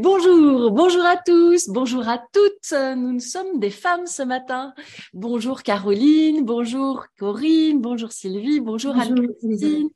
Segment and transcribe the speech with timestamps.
[0.00, 2.72] Bonjour, bonjour à tous, bonjour à toutes.
[2.96, 4.74] Nous sommes des femmes ce matin.
[5.12, 9.90] Bonjour Caroline, bonjour Corinne, bonjour Sylvie, bonjour, Anne-Christine.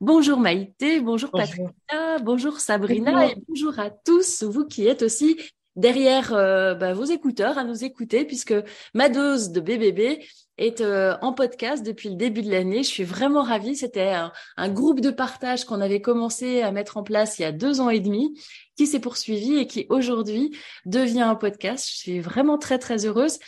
[0.00, 5.36] Bonjour Maïté, bonjour, Patricia, bonjour Sabrina et bonjour à tous, vous qui êtes aussi
[5.74, 8.54] derrière euh, bah, vos écouteurs à nous écouter puisque
[8.94, 10.22] ma dose de BBB
[10.58, 12.82] est euh, en podcast depuis le début de l'année.
[12.82, 13.76] Je suis vraiment ravie.
[13.76, 14.14] C'était
[14.56, 17.80] un, groupe de partage qu'on avait commencé à mettre en place il y a deux
[17.80, 18.38] ans et demi,
[18.76, 21.88] qui s'est poursuivi et qui aujourd'hui devient un podcast.
[21.88, 23.38] Je suis vraiment très très heureuse.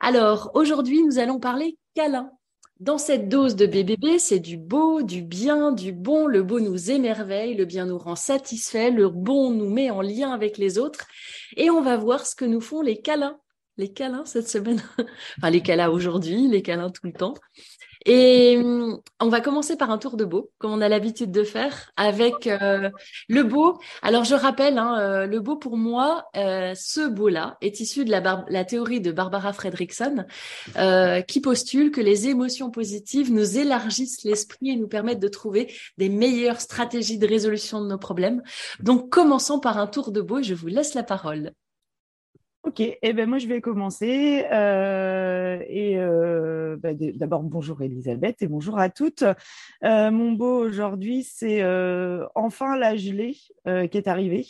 [0.00, 2.30] Alors aujourd'hui, nous allons parler câlin.
[2.80, 6.26] Dans cette dose de BBB, c'est du beau, du bien, du bon.
[6.26, 10.32] Le beau nous émerveille, le bien nous rend satisfait, le bon nous met en lien
[10.32, 11.06] avec les autres.
[11.56, 13.38] Et on va voir ce que nous font les câlins
[13.76, 14.82] les câlins cette semaine.
[15.38, 17.34] enfin, les câlins aujourd'hui, les câlins tout le temps.
[18.06, 21.42] Et hum, on va commencer par un tour de beau, comme on a l'habitude de
[21.42, 22.90] faire, avec euh,
[23.28, 23.78] le beau.
[24.02, 28.10] Alors je rappelle, hein, euh, le beau pour moi, euh, ce beau-là est issu de
[28.10, 30.26] la, la, théorie de Barbara Fredrickson,
[31.26, 36.08] qui postule que les émotions positives nous élargissent l'esprit et nous permettent de trouver des
[36.08, 38.42] meilleures stratégies de résolution de nos problèmes.
[38.80, 41.52] Donc commençons par un tour de beau et je vous laisse la parole.
[42.76, 44.46] Ok, eh ben moi je vais commencer.
[44.50, 49.22] Euh, et euh, bah, d'abord bonjour Elisabeth et bonjour à toutes.
[49.84, 51.62] Euh, mon beau aujourd'hui, c'est
[52.34, 54.44] enfin la gelée qui est arrivée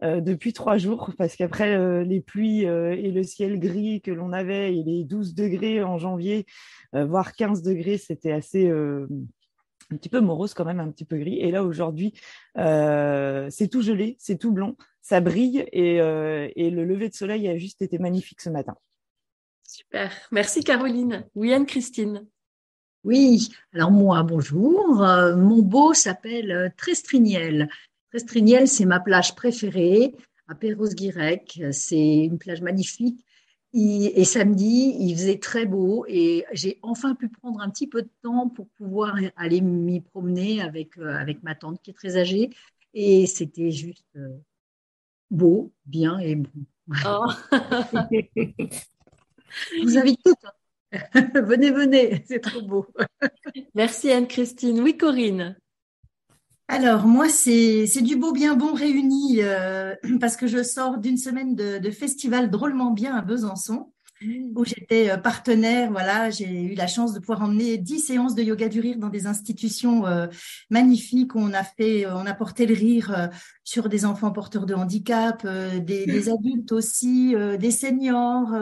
[0.00, 4.82] depuis trois jours, parce qu'après les pluies et le ciel gris que l'on avait et
[4.82, 6.46] les 12 degrés en janvier,
[6.94, 8.72] voire 15 degrés, c'était assez
[9.92, 11.38] un petit peu morose quand même, un petit peu gris.
[11.40, 12.12] Et là aujourd'hui,
[12.56, 17.56] c'est tout gelé, c'est tout blanc ça brille euh, et, le lever de soleil a
[17.56, 18.76] juste été magnifique ce matin.
[19.66, 20.12] Super.
[20.30, 21.26] Merci Caroline.
[21.34, 22.26] Oui, Anne-Christine.
[23.04, 25.02] Oui, alors moi, bonjour.
[25.02, 27.68] Euh, mon beau s'appelle euh, Trestriniel.
[28.10, 30.14] Trestriniel, c'est ma plage préférée
[30.48, 31.62] à Perros-Guirec.
[31.72, 33.24] C'est une plage magnifique.
[33.72, 38.10] Et, samedi, il faisait très beau et j'ai enfin pu prendre un petit peu de
[38.22, 42.50] temps pour pouvoir aller m'y promener avec, avec ma tante qui est très âgée.
[42.94, 44.18] Et c'était juste
[45.30, 46.50] beau, bien et bon.
[47.06, 47.26] Oh.
[49.82, 50.44] vous invite toutes.
[50.44, 50.52] Hein.
[51.42, 52.86] venez, venez, c'est trop beau.
[53.74, 54.80] Merci Anne-Christine.
[54.80, 55.56] Oui, Corinne.
[56.72, 61.56] Alors moi, c'est du beau bien bon réuni euh, parce que je sors d'une semaine
[61.56, 63.90] de, de, festival drôlement bien à Besançon
[64.22, 64.52] mmh.
[64.54, 65.90] où j'étais euh, partenaire.
[65.90, 69.08] Voilà, j'ai eu la chance de pouvoir emmener dix séances de yoga du rire dans
[69.08, 70.28] des institutions euh,
[70.70, 71.34] magnifiques.
[71.34, 73.30] On a fait, on a porté le rire
[73.64, 78.54] sur des enfants porteurs de handicap, des, des, adultes aussi, des seniors,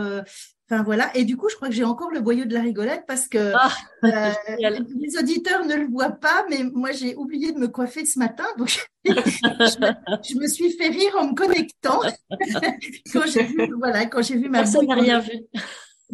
[0.70, 1.10] Enfin voilà.
[1.16, 3.52] Et du coup, je crois que j'ai encore le boyau de la rigolette parce que
[3.54, 3.72] ah,
[4.04, 8.18] euh, les auditeurs ne le voient pas, mais moi j'ai oublié de me coiffer ce
[8.18, 8.68] matin, donc
[9.04, 12.00] je, me, suis fait rire en me connectant
[13.12, 14.58] quand j'ai vu voilà quand j'ai vu ma.
[14.58, 15.32] Personne n'a rien vu.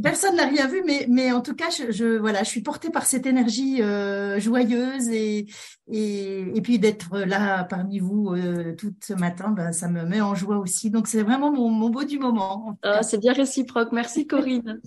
[0.03, 2.91] Personne n'a rien vu, mais, mais en tout cas, je, je, voilà, je suis portée
[2.91, 5.47] par cette énergie euh, joyeuse et,
[5.89, 10.21] et, et puis d'être là parmi vous euh, tout ce matin, ben, ça me met
[10.21, 10.91] en joie aussi.
[10.91, 12.77] Donc c'est vraiment mon, mon beau du moment.
[12.83, 13.93] Ah, c'est bien réciproque.
[13.93, 14.81] Merci Corinne.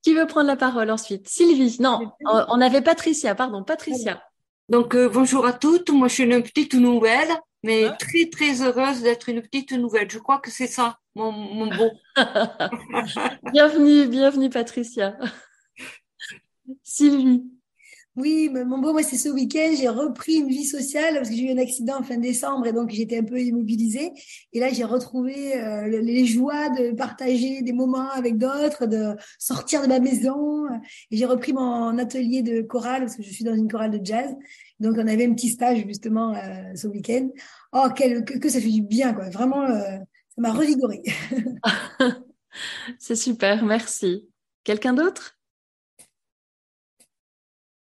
[0.00, 1.28] Qui veut prendre la parole ensuite?
[1.28, 1.76] Sylvie.
[1.78, 3.34] Non, on avait Patricia.
[3.34, 4.22] Pardon, Patricia.
[4.70, 5.90] Donc euh, bonjour à toutes.
[5.90, 7.28] Moi, je suis une petite nouvelle,
[7.62, 10.10] mais très très heureuse d'être une petite nouvelle.
[10.10, 11.90] Je crois que c'est ça mon, mon beau.
[13.52, 15.16] bienvenue, bienvenue Patricia.
[16.82, 17.42] Sylvie.
[18.14, 21.44] Oui, mon beau, moi, c'est ce week-end, j'ai repris une vie sociale parce que j'ai
[21.48, 24.12] eu un accident en fin décembre et donc j'étais un peu immobilisée.
[24.52, 29.80] Et là, j'ai retrouvé euh, les joies de partager des moments avec d'autres, de sortir
[29.80, 30.66] de ma maison.
[31.10, 34.04] Et j'ai repris mon atelier de chorale parce que je suis dans une chorale de
[34.04, 34.30] jazz.
[34.78, 37.30] Donc, on avait un petit stage justement euh, ce week-end.
[37.72, 39.30] Oh, quel, que, ça fait du bien, quoi.
[39.30, 39.98] Vraiment, euh,
[40.28, 41.02] ça m'a revigoré.
[42.98, 44.28] C'est super, merci.
[44.62, 45.38] Quelqu'un d'autre?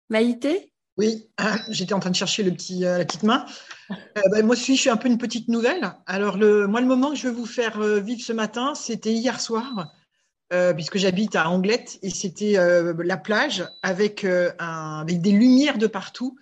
[0.09, 0.73] Maïté?
[0.97, 1.29] Oui,
[1.69, 3.47] j'étais en train de chercher le petit, euh, la petite main.
[3.91, 3.95] Euh,
[4.31, 5.93] bah, moi aussi, je suis un peu une petite nouvelle.
[6.07, 9.41] Alors, le, moi, le moment que je vais vous faire vivre ce matin, c'était hier
[9.41, 9.93] soir,
[10.75, 16.37] puisque j'habite à Anglette, et c'était la plage avec, un, avec des lumières de partout.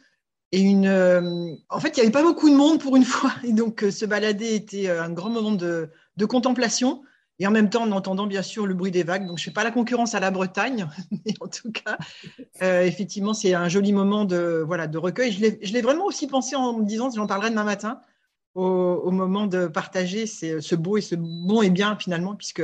[0.55, 3.33] Et une, en fait, il n'y avait pas beaucoup de monde pour une fois.
[3.43, 5.91] Et donc, se balader était un grand moment de,
[6.29, 7.03] contemplation.
[7.41, 9.27] et en même temps en entendant bien sûr le bruit des vagues.
[9.27, 11.99] Donc je ne fais pas la concurrence à la Bretagne, mais en tout cas,
[12.63, 15.33] euh, effectivement, c'est un joli moment de, voilà, de recueil.
[15.33, 18.01] Je l'ai vraiment aussi pensé en me disant, j'en parlerai demain matin,
[18.55, 22.63] au, moment de partager ce beau et ce bon et bien finalement, puisque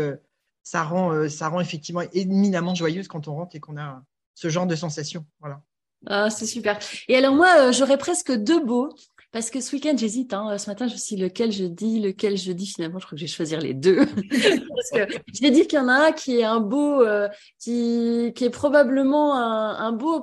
[0.62, 4.00] ça rend, euh, ça rend effectivement éminemment joyeuse quand on rentre et qu'on a
[4.34, 5.26] ce genre de sensation.
[5.40, 5.60] Voilà.
[6.06, 6.78] Ah, c'est super.
[7.08, 8.88] Et alors moi, euh, j'aurais presque deux beaux.
[9.32, 10.32] Parce que ce week-end, j'hésite.
[10.34, 10.58] Hein.
[10.58, 12.66] Ce matin, je sais lequel je dis, lequel je dis?
[12.66, 14.04] Finalement, je crois que je vais choisir les deux.
[14.06, 17.28] parce que j'ai dit qu'il y en a un qui est un beau, euh,
[17.58, 20.22] qui, qui est probablement un, un, beau,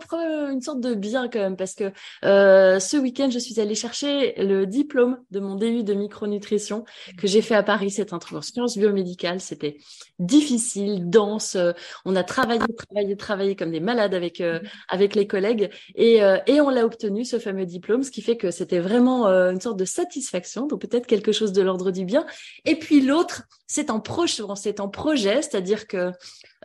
[0.50, 1.58] une sorte de bien quand même.
[1.58, 1.92] Parce que
[2.26, 6.84] euh, ce week-end, je suis allée chercher le diplôme de mon DU de micronutrition
[7.18, 7.92] que j'ai fait à Paris.
[7.92, 9.40] C'est un truc en sciences biomédicales.
[9.40, 9.78] C'était
[10.20, 11.58] difficile, dense.
[12.06, 14.60] On a travaillé, travaillé, travaillé comme des malades avec euh,
[14.90, 18.38] avec les collègues et, euh, et on l'a obtenu ce fameux diplôme, ce qui fait
[18.38, 21.92] que c'était vraiment vraiment euh, une sorte de satisfaction, donc peut-être quelque chose de l'ordre
[21.92, 22.26] du bien.
[22.66, 26.12] Et puis l'autre, c'est en proche, c'est en projet, c'est-à-dire que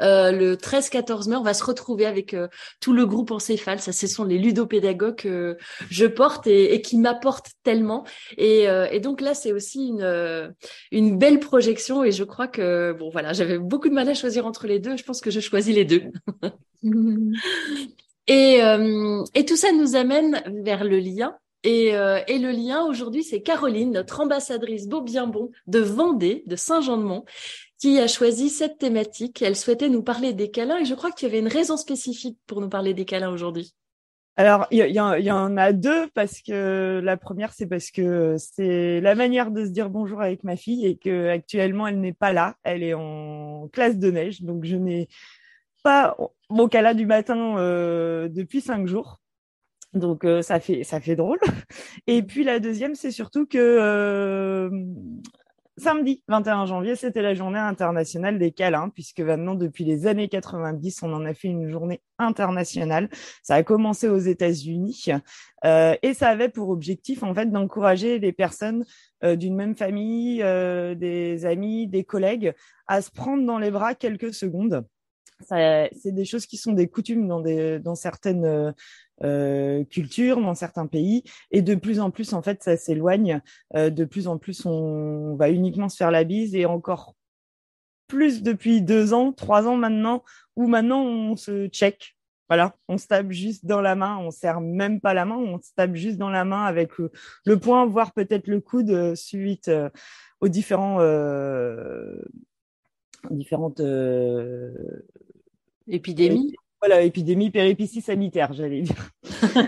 [0.00, 2.49] euh, le 13-14 mai, on va se retrouver avec euh,
[2.81, 3.81] tout le groupe encéphale.
[3.81, 5.58] Ça, ce sont les ludopédagogues que
[5.90, 8.05] je porte et, qui m'apportent tellement.
[8.38, 10.55] Et, et, donc là, c'est aussi une,
[10.90, 12.02] une belle projection.
[12.05, 14.96] Et je crois que bon, voilà, j'avais beaucoup de mal à choisir entre les deux.
[14.96, 16.05] Je pense que je choisis les deux.
[18.26, 18.61] et,
[19.34, 23.43] et tout ça nous amène vers le lien et, euh, et, le lien aujourd'hui, c'est
[23.43, 27.25] Caroline, notre ambassadrice beau bien bon de Vendée, de Saint-Jean-de-Mont,
[27.79, 29.43] qui a choisi cette thématique.
[29.43, 32.38] Elle souhaitait nous parler des câlins et je crois que tu avais une raison spécifique
[32.47, 33.75] pour nous parler des câlins aujourd'hui.
[34.37, 39.00] Alors, il y, y, en a deux parce que la première, c'est parce que c'est
[39.00, 42.32] la manière de se dire bonjour avec ma fille et que actuellement elle n'est pas
[42.32, 45.08] là, elle est en classe de neige, donc je n'ai
[45.82, 46.17] pas
[46.49, 49.22] mon câlin du matin euh, depuis cinq jours.
[49.94, 51.39] Donc euh, ça fait ça fait drôle.
[52.06, 54.71] Et puis la deuxième, c'est surtout que euh,
[55.77, 61.03] samedi 21 janvier, c'était la journée internationale des câlins, puisque maintenant depuis les années 90,
[61.03, 63.11] on en a fait une journée internationale.
[63.43, 65.06] Ça a commencé aux États-Unis
[65.67, 68.85] euh, et ça avait pour objectif en fait d'encourager les personnes
[69.23, 72.55] d'une même famille, des amis, des collègues,
[72.89, 74.85] à se prendre dans les bras quelques secondes
[75.47, 78.73] c'est des choses qui sont des coutumes dans, des, dans certaines euh,
[79.23, 83.41] euh, cultures, dans certains pays, et de plus en plus, en fait, ça s'éloigne.
[83.77, 87.15] Euh, de plus en plus, on va uniquement se faire la bise, et encore
[88.09, 90.23] plus depuis deux ans, trois ans maintenant,
[90.56, 92.17] où maintenant on se check.
[92.49, 95.59] Voilà, on se tape juste dans la main, on serre même pas la main, on
[95.59, 99.71] se tape juste dans la main avec le, poing, voire peut-être le coude suite
[100.41, 100.99] aux différents
[103.31, 103.81] différentes
[105.88, 109.11] Épidémie voilà, épidémie, péripétie sanitaire, j'allais dire.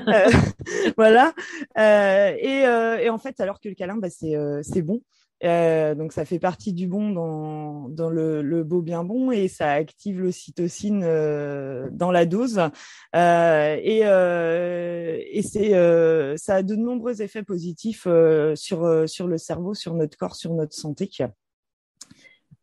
[0.09, 0.31] Euh,
[0.97, 1.35] voilà.
[1.79, 5.03] Euh, et, euh, et, en fait, alors que le câlin, bah, c'est bon.
[5.43, 9.73] donc ça fait partie du bon dans, dans le, le, beau bien bon et ça
[9.73, 11.01] active l'ocytocine
[11.91, 12.61] dans la dose
[13.15, 18.07] et, et c'est ça a de nombreux effets positifs
[18.55, 21.11] sur sur le cerveau, sur notre corps, sur notre santé.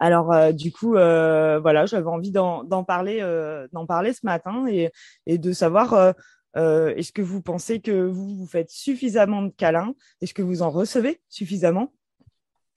[0.01, 4.65] Alors euh, du coup, euh, voilà, j'avais envie d'en parler, euh, d'en parler ce matin
[4.67, 4.89] et,
[5.37, 6.15] de savoir
[6.55, 9.93] est-ce que vous pensez que vous vous faites suffisamment de câlins?
[10.21, 11.93] Est-ce que vous en recevez suffisamment?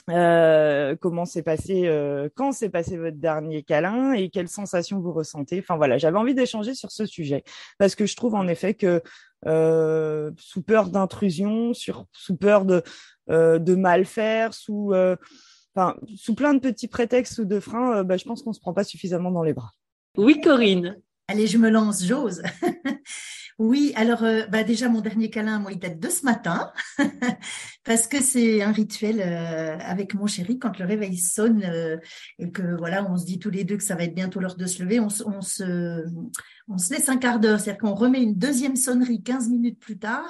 [0.06, 1.90] Comment s'est passé,
[2.36, 5.60] quand s'est passé votre dernier câlin et quelles sensations vous ressentez?
[5.60, 7.42] Enfin voilà, j'avais envie d'échanger sur ce sujet
[7.78, 9.02] parce que je trouve en effet que
[10.36, 12.82] sous peur d'intrusion, sous peur de,
[13.28, 14.92] de mal faire, sous
[15.74, 18.60] enfin, sous plein de petits prétextes ou de freins, euh, bah, je pense qu'on se
[18.60, 19.72] prend pas suffisamment dans les bras.
[20.16, 20.96] Oui, Corinne.
[21.28, 22.42] Allez, je me lance, j'ose.
[23.58, 26.70] oui, alors euh, bah déjà mon dernier câlin, moi, il date de ce matin,
[27.84, 31.64] parce que c'est un rituel euh, avec mon chéri quand le réveil sonne
[32.38, 34.56] et que voilà, on se dit tous les deux que ça va être bientôt l'heure
[34.56, 36.04] de se lever, on, on, se
[36.68, 39.98] on se laisse un quart d'heure, c'est-à-dire qu'on remet une deuxième sonnerie 15 minutes plus
[39.98, 40.28] tard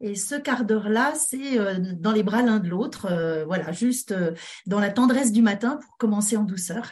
[0.00, 4.12] et ce quart d'heure-là, c'est euh, dans les bras l'un de l'autre, euh, voilà, juste
[4.12, 4.32] euh,
[4.66, 6.90] dans la tendresse du matin pour commencer en douceur.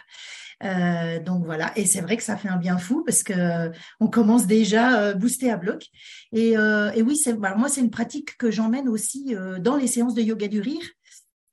[0.64, 4.08] Euh, donc voilà, et c'est vrai que ça fait un bien fou parce que on
[4.08, 5.86] commence déjà boosté à bloc.
[6.32, 10.48] Et, oui, c'est moi c'est une pratique que j'emmène aussi dans les séances de yoga
[10.48, 10.82] du rire.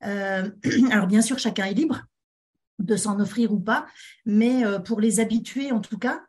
[0.00, 2.02] alors bien sûr, chacun est libre
[2.80, 3.86] de s'en offrir ou pas,
[4.26, 6.22] mais pour les habituer en tout cas,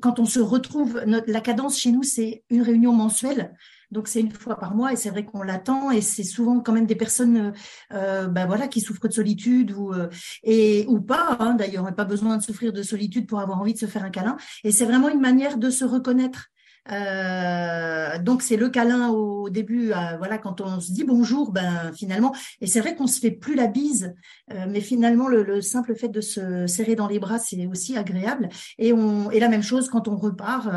[0.00, 3.56] quand on se retrouve, la cadence chez nous c'est une réunion mensuelle
[3.92, 6.72] donc c'est une fois par mois et c'est vrai qu'on l'attend et c'est souvent quand
[6.72, 7.52] même des personnes
[7.92, 10.08] euh, ben voilà qui souffrent de solitude ou euh,
[10.42, 13.74] et ou pas hein, d'ailleurs, on pas besoin de souffrir de solitude pour avoir envie
[13.74, 14.36] de se faire un câlin.
[14.64, 16.48] Et c'est vraiment une manière de se reconnaître
[16.90, 21.92] Euh, donc c'est le câlin au début, euh, voilà, quand on se dit bonjour, ben
[21.94, 24.14] finalement, et c'est vrai qu'on se fait plus la bise,
[24.52, 28.48] euh, mais finalement le, simple fait de se serrer dans les bras, c'est aussi agréable.
[28.78, 30.68] Et on, et la même chose quand on repart,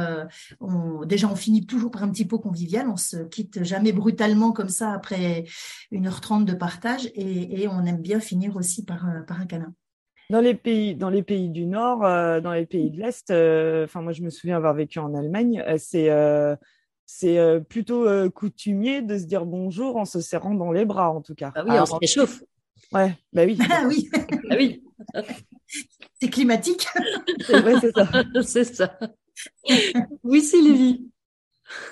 [0.59, 4.51] on, déjà on finit toujours par un petit pot convivial, on se quitte jamais brutalement
[4.51, 5.45] comme ça après
[5.91, 9.45] une heure trente de partage, et, et, on aime bien finir aussi par, par un
[9.45, 9.73] câlin.
[10.29, 13.85] Dans les pays, dans les pays du Nord, euh, dans les pays de l'Est, euh,
[13.85, 16.09] enfin moi je me souviens avoir vécu en Allemagne, euh, c'est
[17.07, 17.39] c'est
[17.69, 21.51] plutôt coutumier de se dire bonjour en se serrant dans les bras en tout cas.
[21.55, 22.43] Ah oui, on se réchauffe.
[22.91, 23.59] Ouais, bah oui.
[23.69, 24.09] Ah oui.
[24.49, 24.83] ah oui.
[26.19, 26.87] c'est climatique.
[27.47, 28.09] c'est ça.
[28.43, 28.99] c'est ça.
[30.23, 31.07] Oui, c'est Lévi.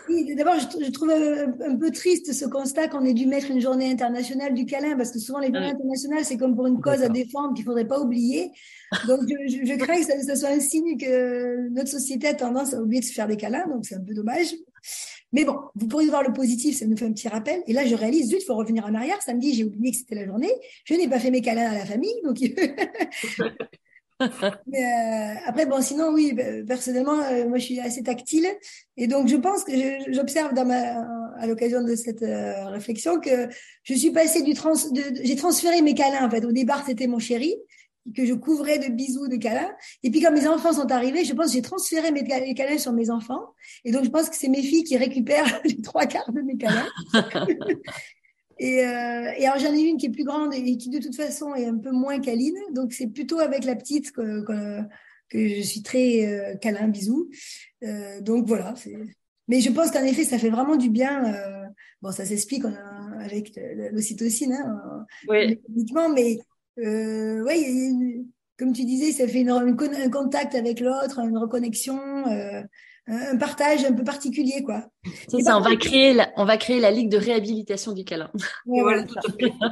[0.08, 3.90] Oui, d'abord, je, trouve un, peu triste ce constat qu'on ait dû mettre une journée
[3.90, 7.10] internationale du câlin, parce que souvent les journées internationales, c'est comme pour une cause à
[7.10, 8.52] défendre qu'il faudrait pas oublier.
[9.08, 13.02] Donc, je, crains que ça, soit un signe que notre société a tendance à oublier
[13.02, 14.54] de se faire des câlins, donc c'est un peu dommage.
[15.32, 17.64] Mais bon, vous pourriez voir le positif, ça nous fait un petit rappel.
[17.66, 19.20] Et là, je réalise, zut, il faut revenir en arrière.
[19.22, 20.52] Samedi, j'ai oublié que c'était la journée.
[20.86, 22.38] Je n'ai pas fait mes câlins à la famille, donc
[24.68, 28.48] Mais euh, après, bon, sinon, oui, bah, personnellement, euh, moi, je suis assez tactile.
[28.98, 29.72] Et donc, je pense que
[30.12, 33.50] j'observe à l'occasion de cette euh, réflexion que
[33.84, 34.74] je suis passée du trans,
[35.24, 36.46] j'ai transféré mes câlins, en fait.
[36.46, 37.56] Au départ, c'était mon chéri
[38.16, 39.72] que je couvrais de bisous, de câlins.
[40.04, 42.92] Et puis quand mes enfants sont arrivés, je pense que j'ai transféré mes câlins sur
[42.92, 43.54] mes enfants.
[43.86, 46.58] Et donc je pense que c'est mes filles qui récupèrent les trois quarts de mes
[46.58, 46.90] câlins.
[48.64, 51.18] Et, euh, et alors j'en ai une qui est plus grande et qui de toute
[51.18, 52.58] façon est un peu moins câline.
[52.74, 54.80] Donc c'est plutôt avec la petite que, que,
[55.28, 57.30] que je suis très euh, câlin, bisous.
[57.84, 58.74] Euh, donc voilà.
[59.50, 61.26] Mais je pense qu'en effet, ça fait vraiment du bien.
[61.26, 61.66] Euh,
[62.02, 62.64] bon, ça s'explique
[63.20, 63.60] avec
[63.92, 65.60] l'ocytocine, hein, oui.
[66.16, 66.40] mais
[66.78, 68.24] ouais,
[68.58, 72.00] comme tu disais, ça fait une, un contact avec l'autre, une reconnexion.
[73.10, 74.86] Euh, un partage un peu particulier, quoi.
[75.28, 78.32] C'est ça, on va, créer la, on va créer la Ligue de réhabilitation du câlin.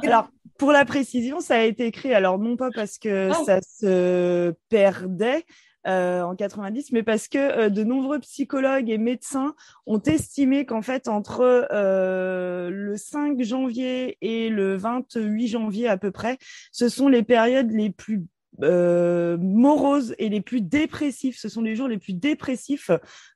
[0.02, 3.42] alors, pour la précision, ça a été créé, alors non pas parce que ah.
[3.46, 5.44] ça se perdait,
[5.88, 9.52] euh, en 90, mais parce que euh, de nombreux psychologues et médecins
[9.86, 16.12] ont estimé qu'en fait entre euh, le 5 janvier et le 28 janvier à peu
[16.12, 16.38] près,
[16.70, 18.22] ce sont les périodes les plus
[18.62, 21.38] euh, moroses et les plus dépressifs.
[21.38, 22.90] Ce sont les jours les plus dépressifs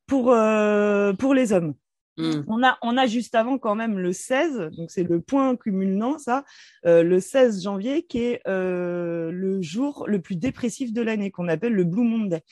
[0.07, 1.75] pour euh, pour les hommes.
[2.19, 2.43] Hmm.
[2.49, 6.17] On a on a juste avant quand même le 16, donc c'est le point cumulant
[6.17, 6.45] ça,
[6.87, 11.49] euh, le 16 janvier qui est euh, le jour le plus dépressif de l'année qu'on
[11.49, 12.43] appelle le Blue Monday.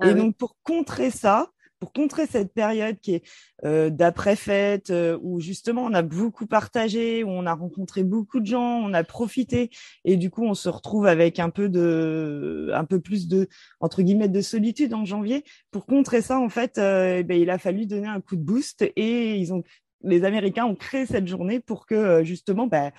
[0.00, 1.52] Ah et donc pour contrer ça,
[1.82, 3.22] pour contrer cette période qui est
[3.64, 8.46] euh, d'après-fête, euh, où justement on a beaucoup partagé, où on a rencontré beaucoup de
[8.46, 9.68] gens, on a profité,
[10.04, 13.48] et du coup on se retrouve avec un peu de, un peu plus de
[13.80, 15.42] entre guillemets de solitude en janvier.
[15.72, 18.44] Pour contrer ça, en fait, euh, eh ben, il a fallu donner un coup de
[18.44, 19.64] boost, et ils ont,
[20.04, 22.92] les Américains ont créé cette journée pour que justement, ben,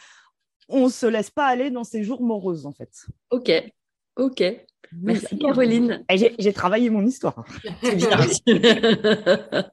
[0.67, 2.91] on se laisse pas aller dans ces jours moroses en fait.
[3.29, 3.49] Ok,
[4.15, 4.43] ok.
[5.01, 6.03] Merci Caroline.
[6.09, 7.45] J'ai travaillé mon histoire.
[7.83, 8.17] C'est bien.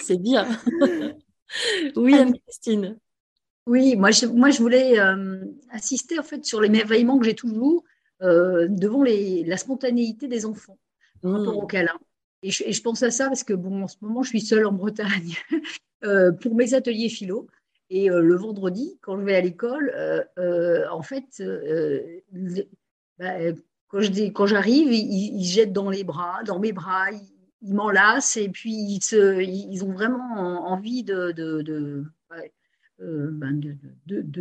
[0.00, 0.46] C'est bien.
[1.96, 2.98] Oui, Anne-Christine.
[3.66, 7.84] Oui, moi je, moi, je voulais euh, assister en fait sur l'émerveillement que j'ai toujours
[8.20, 10.78] euh, devant les, la spontanéité des enfants
[11.22, 11.64] par rapport mmh.
[11.64, 11.98] au câlin.
[12.42, 14.42] Et je, et je, pense à ça parce que bon, en ce moment, je suis
[14.42, 15.32] seule en Bretagne
[16.04, 17.46] euh, pour mes ateliers philo.
[17.88, 19.90] Et le vendredi, quand je vais à l'école,
[20.90, 21.42] en fait,
[23.18, 27.10] quand je quand j'arrive, ils, jettent dans les bras, dans mes bras,
[27.62, 32.04] ils, m'enlacent et puis ils, se, ils, ont vraiment envie de, de,
[33.00, 33.60] euh, ben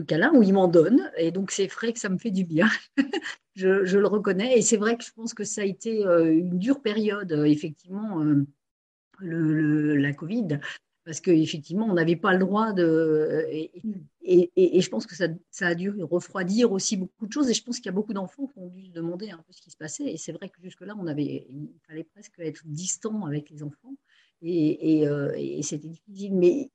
[0.08, 1.12] câlins où ils m'en donnent.
[1.18, 2.68] Et donc c'est vrai que ça me fait du bien.
[3.56, 4.58] je, le reconnais.
[4.58, 8.22] Et c'est vrai que je pense que ça a été euh, une dure période, effectivement,
[8.22, 8.46] euh,
[9.20, 10.60] le, la Covid
[11.08, 13.48] parce qu'effectivement, on n'avait pas le droit de.
[13.50, 15.30] Et, je pense que ça,
[15.62, 17.50] a dû refroidir aussi beaucoup de choses.
[17.50, 19.54] Et je pense qu'il y a beaucoup d'enfants qui ont dû se demander un peu
[19.54, 20.04] ce qui se passait.
[20.04, 23.96] Et c'est vrai que jusque-là, on avait, il fallait presque être distant avec les enfants.
[24.42, 26.36] Et, euh, c'était difficile.
[26.36, 26.72] Mais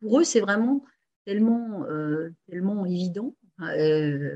[0.00, 0.82] pour eux, c'est vraiment
[1.26, 4.34] tellement, euh, tellement évident, euh,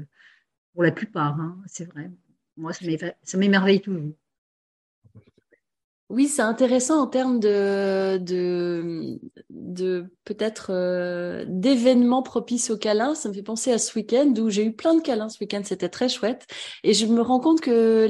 [0.74, 2.10] pour la plupart, hein, c'est vrai.
[2.58, 4.12] Moi, ça m'émerveille toujours.
[6.12, 13.14] Oui, c'est intéressant en termes de, de, de peut-être euh, d'événements propices au câlin.
[13.14, 15.62] Ça me fait penser à ce week-end où j'ai eu plein de câlins ce week-end.
[15.64, 16.47] C'était très chouette.
[16.85, 18.07] Et je me rends compte que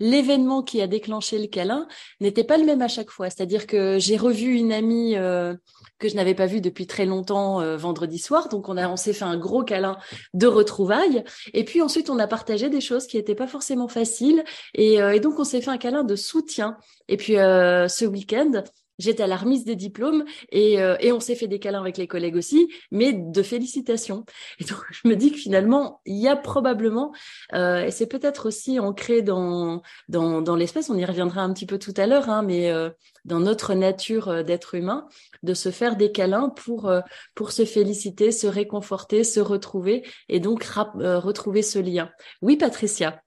[0.00, 1.86] l'événement qui a déclenché le câlin
[2.22, 3.28] n'était pas le même à chaque fois.
[3.28, 5.54] C'est-à-dire que j'ai revu une amie euh,
[5.98, 8.48] que je n'avais pas vue depuis très longtemps euh, vendredi soir.
[8.48, 9.98] Donc on a on s'est fait un gros câlin
[10.32, 11.24] de retrouvailles.
[11.52, 14.44] Et puis ensuite on a partagé des choses qui n'étaient pas forcément faciles.
[14.72, 16.78] Et, donc on s'est fait un câlin de soutien.
[17.18, 18.64] Puis euh, ce week-end,
[18.98, 21.96] j'étais à la remise des diplômes et, euh, et on s'est fait des câlins avec
[21.96, 24.24] les collègues aussi, mais de félicitations.
[24.58, 27.12] Et donc je me dis que finalement il y a probablement,
[27.54, 31.66] euh, et c'est peut-être aussi ancré dans dans, dans l'espèce, on y reviendra un petit
[31.66, 32.90] peu tout à l'heure, hein, mais euh,
[33.24, 35.06] dans notre nature euh, d'être humain,
[35.42, 36.90] de se faire des câlins pour
[37.34, 42.10] pour se féliciter, se réconforter, se retrouver et donc retrouver ce lien.
[42.42, 43.22] Oui, Patricia.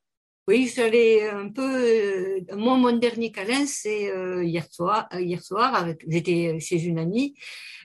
[0.48, 1.62] Oui, j'allais un peu.
[1.62, 5.08] Euh, moi, mon dernier câlin, c'est euh, hier soir.
[5.14, 7.36] Euh, hier soir, j'étais chez une amie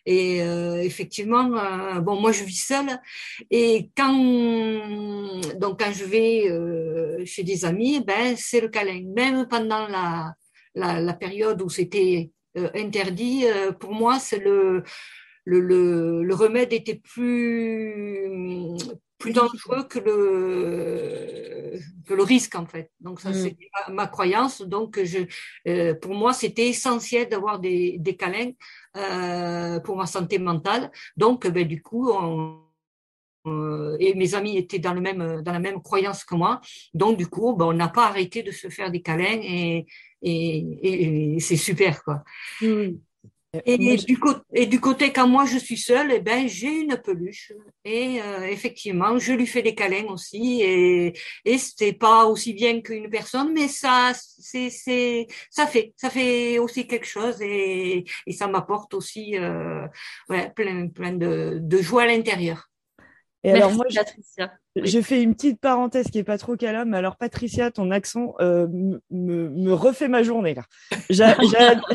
[0.06, 0.38] et
[0.84, 1.50] effectivement,
[2.00, 3.00] bon, moi, je vis seule
[3.50, 4.12] et quand
[5.58, 9.02] donc quand je vais chez des amis, ben c'est le câlin.
[9.16, 10.34] Même pendant la
[10.76, 13.46] la, la période où c'était interdit,
[13.80, 14.84] pour moi, c'est le
[15.44, 18.76] le, le, le, remède était plus
[19.18, 22.90] plus dangereux que le que le risque en fait.
[23.00, 23.34] Donc ça mm.
[23.34, 23.56] c'est
[23.90, 24.62] ma, croyance.
[24.62, 25.20] Donc je
[25.68, 28.52] euh, pour moi c'était essentiel d'avoir des des câlins
[28.96, 30.90] euh, pour ma santé mentale.
[31.16, 32.60] Donc ben du coup on,
[33.46, 36.60] euh, et mes amis étaient dans le même dans la même croyance que moi.
[36.94, 39.86] Donc du coup ben, on n'a pas arrêté de se faire des câlins et
[40.22, 42.24] et, et, c'est super quoi.
[42.60, 42.98] Mm.
[43.64, 44.18] Et, du
[44.52, 47.52] et, du côté quand moi je suis seule, eh ben j'ai une peluche.
[47.84, 50.62] Et euh, effectivement je lui fais des câlins aussi.
[50.62, 51.12] Et
[51.44, 56.58] et c'est pas aussi bien qu'une personne, mais ça c'est c'est ça fait ça fait
[56.58, 57.40] aussi quelque chose.
[57.40, 59.86] Et, et ça m'apporte aussi euh,
[60.28, 62.68] ouais, plein plein de, de joie à l'intérieur.
[63.46, 64.52] Et alors moi, Patricia.
[64.74, 66.94] Je fais une petite parenthèse qui est pas trop calme.
[66.94, 68.66] Alors Patricia, ton accent euh,
[69.10, 70.64] me, refait ma journée là.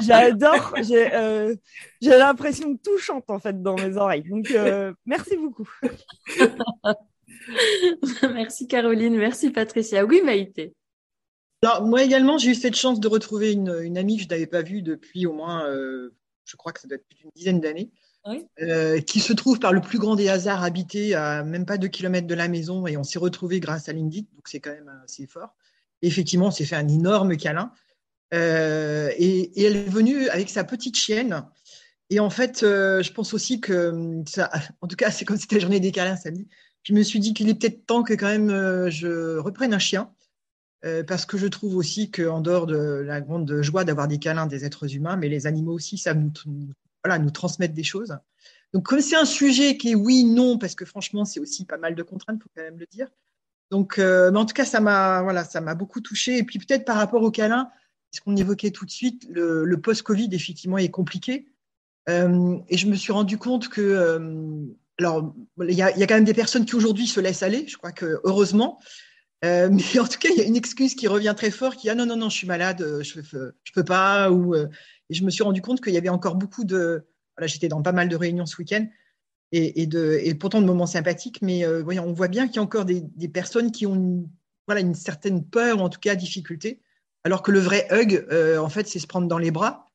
[0.01, 0.73] J'adore.
[0.89, 1.55] Euh,
[2.01, 4.23] j'ai l'impression que tout chante en fait dans mes oreilles.
[4.29, 5.69] Donc euh, merci beaucoup.
[8.33, 10.05] merci Caroline, merci Patricia.
[10.05, 10.73] Oui Maïté.
[11.63, 14.47] Alors moi également, j'ai eu cette chance de retrouver une, une amie que je n'avais
[14.47, 15.65] pas vue depuis au moins,
[16.45, 17.91] je crois que ça doit être plus d'une dizaine d'années.
[18.61, 21.87] Euh, qui se trouve par le plus grand des hasards habité à même pas deux
[21.87, 24.91] kilomètres de la maison et on s'est retrouvé grâce à Lindit, donc c'est quand même
[25.03, 25.55] assez fort.
[26.03, 27.71] effectivement, on s'est fait un énorme câlin
[28.33, 31.43] euh, et, elle est venue avec sa petite chienne.
[32.11, 35.55] Et en fait, euh, je pense aussi que ça, en tout cas, c'est comme c'était
[35.55, 36.47] la journée des câlins samedi.
[36.83, 40.11] Je me suis dit qu'il est peut-être temps que quand même je reprenne un chien.
[41.07, 44.63] parce que je trouve aussi qu'en dehors de la grande joie d'avoir des câlins des
[44.65, 46.31] êtres humains, mais les animaux aussi, ça nous,
[47.03, 48.15] voilà, nous transmettre des choses.
[48.73, 51.77] Donc, comme c'est un sujet qui est oui, non, parce que franchement, c'est aussi pas
[51.77, 53.07] mal de contraintes, il faut quand même le dire.
[53.69, 56.37] Donc, euh, mais en tout cas, ça m'a voilà, beaucoup touché.
[56.37, 57.69] Et puis peut-être par rapport au câlin,
[58.11, 61.47] ce qu'on évoquait tout de suite, le, post-Covid effectivement est compliqué.
[62.09, 64.65] Euh, et je me suis rendu compte que, euh,
[64.99, 67.65] alors, il y, a, quand même des personnes qui aujourd'hui se laissent aller.
[67.67, 68.79] Je crois que heureusement.
[69.43, 71.91] mais en tout cas, il y a une excuse qui revient très fort, qui est
[71.91, 74.53] ah non non non, je suis malade, je je peux pas, ou
[75.11, 77.05] et je me suis rendu compte qu'il y avait encore beaucoup de.
[77.35, 78.87] Voilà, j'étais dans pas mal de réunions ce week-end
[79.51, 82.59] et, de, et pourtant de moments sympathiques, mais euh, voyons, on voit bien qu'il y
[82.59, 84.29] a encore des, personnes qui ont une,
[84.65, 86.79] voilà, une certaine peur ou en tout cas difficulté,
[87.25, 89.87] alors que le vrai hug, euh, en fait, c'est se prendre dans les bras.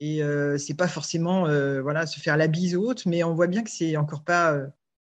[0.00, 1.42] Et euh, c'est pas forcément
[1.80, 4.58] voilà, se faire la bise ou autre, mais on voit bien que c'est encore pas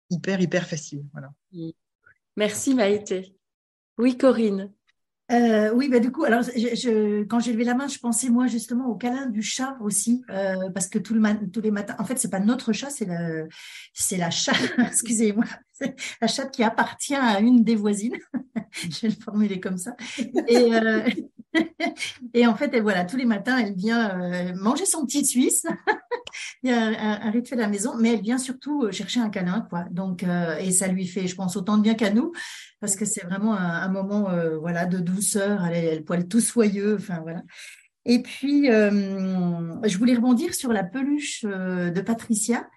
[0.10, 1.06] hyper, hyper facile.
[1.14, 1.32] Voilà.
[2.36, 3.38] Merci Maïté.
[3.98, 4.72] Oui, Corinne.
[5.32, 8.48] Euh, oui, bah du coup, alors je, quand j'ai levé la main, je pensais moi
[8.48, 12.04] justement au câlin du chat aussi, euh, parce que tout le tous les matins, en
[12.04, 13.48] fait, c'est pas notre chat, c'est le,
[13.94, 15.46] c'est la chatte, excusez-moi,
[16.22, 18.18] la chatte qui appartient à une des voisines.
[18.72, 19.96] je vais le formuler comme ça.
[20.48, 21.08] Et, euh,
[22.34, 25.66] et en fait, elle, voilà, tous les matins, elle vient euh, manger son petit Suisse.
[26.64, 29.30] Il y a un, un, à la maison, mais elle vient surtout euh, chercher un
[29.30, 29.86] câlin, quoi.
[29.92, 32.32] Donc, euh, et ça lui fait, je pense, autant de bien qu'à nous,
[32.80, 35.66] parce que c'est vraiment un, moment, voilà, de douceur.
[35.66, 37.42] Elle, elle poil tout soyeux, enfin voilà.
[38.06, 42.68] Et puis, je voulais rebondir sur la peluche de Patricia.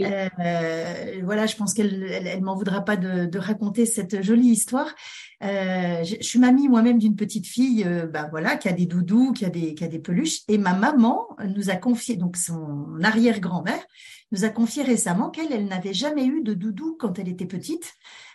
[0.00, 4.94] Euh, voilà, je pense qu'elle elle, m'en voudra pas de, de, raconter cette jolie histoire.
[5.42, 9.32] Euh, je, suis mamie moi-même d'une petite fille, euh, bah voilà, qui a des doudous,
[9.32, 12.98] qui a des, qui a des peluches, et ma maman nous a confié, donc son
[13.02, 13.84] arrière-grand-mère
[14.32, 17.94] nous a confié récemment qu'elle, elle, n'avait jamais eu de doudou quand elle était petite,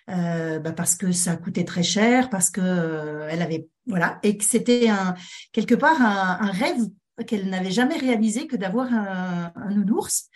[0.09, 4.37] euh, bah parce que ça coûtait très cher, parce que euh, elle avait, voilà, et
[4.37, 5.15] que c'était un
[5.51, 6.87] quelque part un, un rêve
[7.27, 10.29] qu'elle n'avait jamais réalisé que d'avoir un, un nounours.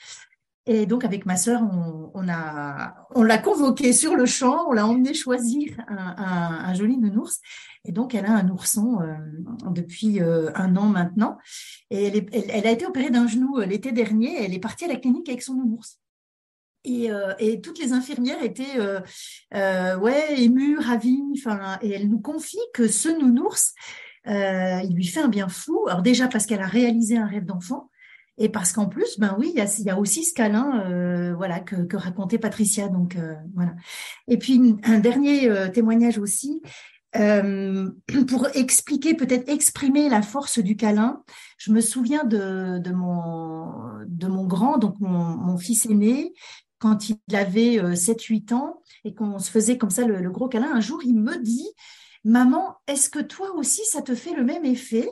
[0.70, 1.62] Et donc, avec ma sœur,
[2.14, 7.40] on, a, on l'a convoquée sur le champ, on l'a emmenée choisir un, joli nounours.
[7.86, 9.16] Et donc, elle a un ourson euh,
[9.72, 11.38] depuis euh, un an maintenant.
[11.90, 14.44] Et elle, a été opérée d'un genou euh, l'été dernier.
[14.44, 16.00] elle est partie à la clinique avec son nounours.
[16.84, 17.10] Et,
[17.64, 18.78] toutes les infirmières étaient
[19.54, 21.24] ouais émues, ravies.
[21.82, 23.74] Et elle nous confie que ce nounours,
[24.26, 25.86] il lui fait un bien fou.
[25.88, 27.90] Alors déjà parce qu'elle a réalisé un rêve d'enfant
[28.38, 31.96] Et parce qu'en plus, ben oui, il y a, aussi ce câlin, euh, voilà, que,
[31.96, 32.88] racontait Patricia.
[32.88, 33.74] Donc euh, voilà.
[34.28, 36.62] Et puis un dernier euh, témoignage aussi.
[38.28, 41.24] Pour expliquer, peut-être exprimer la force du câlin,
[41.58, 43.66] je me souviens de, de, mon,
[44.06, 46.34] de mon grand, donc mon, mon fils aîné,
[46.78, 50.72] quand il avait 7-8 ans et qu'on se faisait comme ça le, le, gros câlin,
[50.72, 51.68] un jour il me dit,
[52.24, 55.10] Maman, est-ce que toi aussi ça te fait le même effet?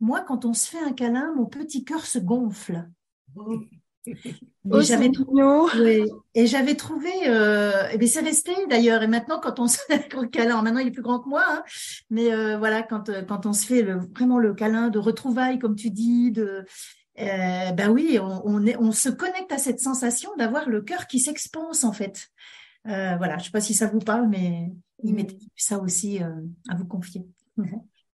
[0.00, 2.88] Moi, quand on se fait un câlin, mon petit cœur se gonfle.
[4.06, 9.02] Et j'avais trouvé, et j'avais trouvé, euh, et c'est resté d'ailleurs.
[9.02, 11.44] Et maintenant, quand on se fait un câlin, maintenant il est plus grand que moi,
[11.46, 11.62] hein,
[12.08, 15.58] mais euh, voilà, quand euh, quand on se fait le, vraiment le câlin de retrouvailles,
[15.58, 16.64] comme tu dis, de
[17.18, 21.06] euh, ben oui, on, on, est, on se connecte à cette sensation d'avoir le cœur
[21.06, 22.28] qui s'expanse en fait.
[22.84, 26.86] Voilà, je sais pas si ça vous parle, mais il m'était ça aussi à vous
[26.86, 27.26] confier.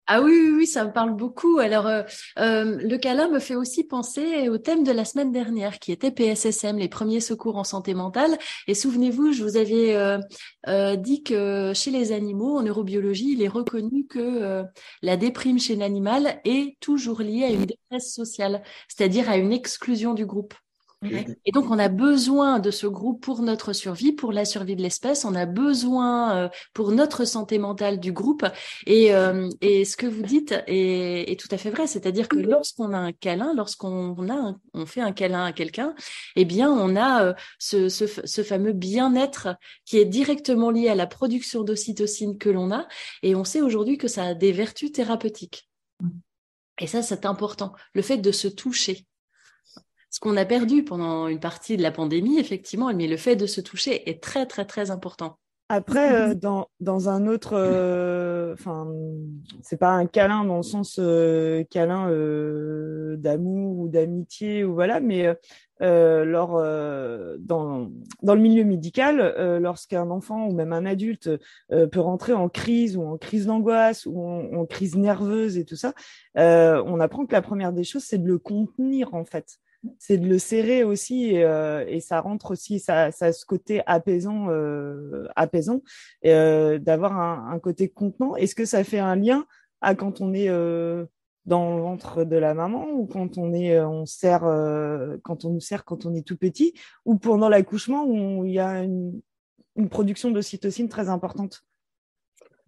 [0.06, 1.58] Ah oui, oui, oui, ça me parle beaucoup.
[1.58, 2.02] Alors, euh,
[2.38, 6.10] euh, le câlin me fait aussi penser au thème de la semaine dernière, qui était
[6.10, 8.36] PSSM, les premiers secours en santé mentale.
[8.66, 10.18] Et souvenez-vous, je vous avais euh,
[10.68, 14.62] euh dit que chez les animaux, en neurobiologie, il est reconnu que
[15.02, 20.12] la déprime chez l'animal est toujours liée à une détresse sociale, c'est-à-dire à une exclusion
[20.12, 20.54] du groupe.
[21.44, 24.82] Et donc, on a besoin de ce groupe pour notre survie, pour la survie de
[24.82, 25.24] l'espèce.
[25.24, 28.44] On a besoin euh, pour notre santé mentale du groupe.
[28.86, 31.86] Et, euh, et ce que vous dites est, est tout à fait vrai.
[31.86, 35.94] C'est-à-dire que lorsqu'on a un câlin, lorsqu'on a, on fait un câlin à quelqu'un,
[36.36, 40.94] eh bien, on a euh, ce, ce, ce fameux bien-être qui est directement lié à
[40.94, 42.86] la production d'ocytocine que l'on a.
[43.22, 45.68] Et on sait aujourd'hui que ça a des vertus thérapeutiques.
[46.80, 47.72] Et ça, c'est important.
[47.92, 49.06] Le fait de se toucher
[50.14, 53.46] ce qu'on a perdu pendant une partie de la pandémie, effectivement, mais le fait de
[53.46, 55.38] se toucher est très, très, très important.
[55.68, 58.86] Après, euh, dans, dans un autre, euh, enfin,
[59.60, 65.00] c'est pas un câlin dans le sens euh, câlin euh, d'amour ou d'amitié ou voilà,
[65.00, 65.36] mais
[65.82, 66.62] euh, lors,
[67.40, 67.90] dans,
[68.22, 71.28] dans le milieu médical, lorsqu'un enfant ou même un adulte
[71.70, 75.74] peut rentrer en crise ou en crise d'angoisse ou en, en, crise nerveuse et tout
[75.74, 75.92] ça,
[76.36, 79.58] on apprend que la première des choses, c'est de le contenir en fait
[79.98, 84.48] c'est de le serrer aussi et, euh, ça rentre aussi ça, ça ce côté apaisant
[84.50, 85.82] euh, apaisant
[86.24, 88.36] euh, d'avoir un, un, côté contenant.
[88.36, 89.46] Est-ce que ça fait un lien
[89.80, 90.48] à quand on est
[91.46, 94.04] dans le ventre de la maman ou quand on est on
[95.22, 98.58] quand on nous sert quand on est tout petit ou pendant l'accouchement où il y
[98.58, 99.20] a une,
[99.90, 101.64] production d'ocytocine très importante?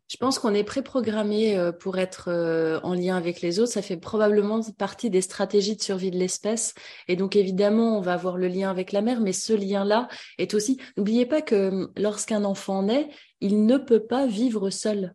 [0.09, 3.73] Je pense qu'on est préprogrammé euh, pour être euh, en lien avec les autres.
[3.73, 6.75] Ça fait probablement partie des stratégies de survie de l'espèce.
[7.09, 10.55] Et donc, évidemment, on va avoir le lien avec la mère, mais ce lien-là est
[10.55, 10.79] aussi...
[10.97, 13.09] N'oubliez pas que hum, lorsqu'un enfant naît,
[13.41, 15.15] il ne peut pas vivre seul.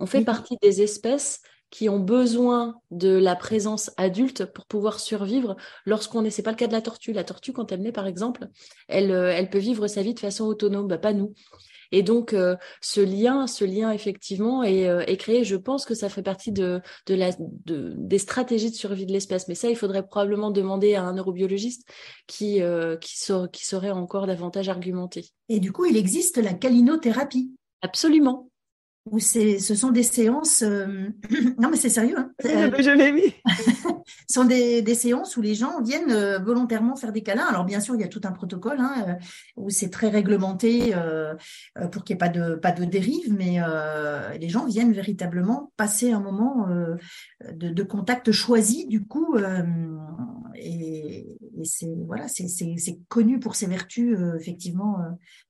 [0.00, 5.56] On fait partie des espèces qui ont besoin de la présence adulte pour pouvoir survivre
[5.84, 6.30] lorsqu'on est.
[6.30, 7.12] C'est pas le cas de la tortue.
[7.12, 8.48] La tortue, quand elle naît, par exemple,
[8.88, 10.88] elle, euh, elle peut vivre sa vie de façon autonome.
[10.88, 11.34] Bah, pas nous.
[11.92, 15.44] Et donc, euh, ce lien, ce lien effectivement est, euh, est, créé.
[15.44, 19.12] Je pense que ça fait partie de, de la, de, des stratégies de survie de
[19.12, 19.48] l'espèce.
[19.48, 21.88] Mais ça, il faudrait probablement demander à un neurobiologiste
[22.26, 25.26] qui, euh, qui, sa, qui saurait encore davantage argumenter.
[25.48, 27.52] Et du coup, il existe la calinothérapie.
[27.80, 28.47] Absolument
[29.10, 30.62] où ce sont des séances.
[30.62, 31.08] Euh...
[31.58, 32.16] non, mais c'est sérieux.
[32.18, 32.32] Hein.
[32.42, 33.34] Je l'ai mis.
[34.28, 37.46] ce sont des, des, séances où les gens viennent euh, volontairement faire des câlins.
[37.46, 39.12] Alors, bien sûr, il y a tout un protocole hein, euh,
[39.56, 41.34] où c'est très réglementé euh,
[41.78, 43.58] euh, pour qu'il n'y ait pas de, pas de dérive, mais
[44.38, 46.68] les gens viennent véritablement passer un moment
[47.52, 49.36] de, de, contact choisi, du coup.
[50.56, 54.98] et, et c'est voilà, c'est, c'est, c'est connu pour ses vertus, effectivement,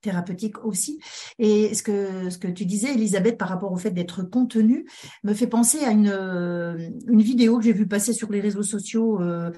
[0.00, 1.00] thérapeutiques aussi.
[1.38, 4.86] Et ce que, ce que tu disais, Elisabeth, par rapport au fait d'être contenu
[5.24, 8.62] me fait penser à une, euh, une vidéo que j'ai vu passer sur les réseaux
[8.62, 9.20] sociaux.
[9.20, 9.50] Euh,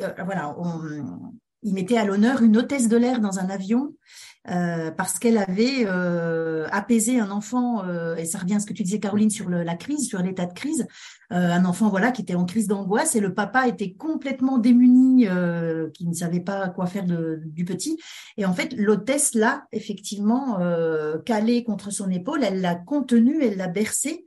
[0.00, 0.80] euh, voilà, on,
[1.62, 3.94] il mettait à l'honneur une hôtesse de l'air dans un avion
[4.48, 8.72] euh, parce qu'elle avait euh, apaisé un enfant, euh, et ça revient à ce que
[8.72, 10.86] tu disais Caroline sur la crise, sur l'état de crise,
[11.30, 15.26] un enfant voilà qui était en crise d'angoisse et le papa était complètement démuni,
[15.92, 17.98] qui ne savait pas quoi faire du petit.
[18.36, 20.60] Et en fait, l'hôtesse là, effectivement,
[21.24, 24.24] calée contre son épaule, elle l'a contenu, elle l'a bercé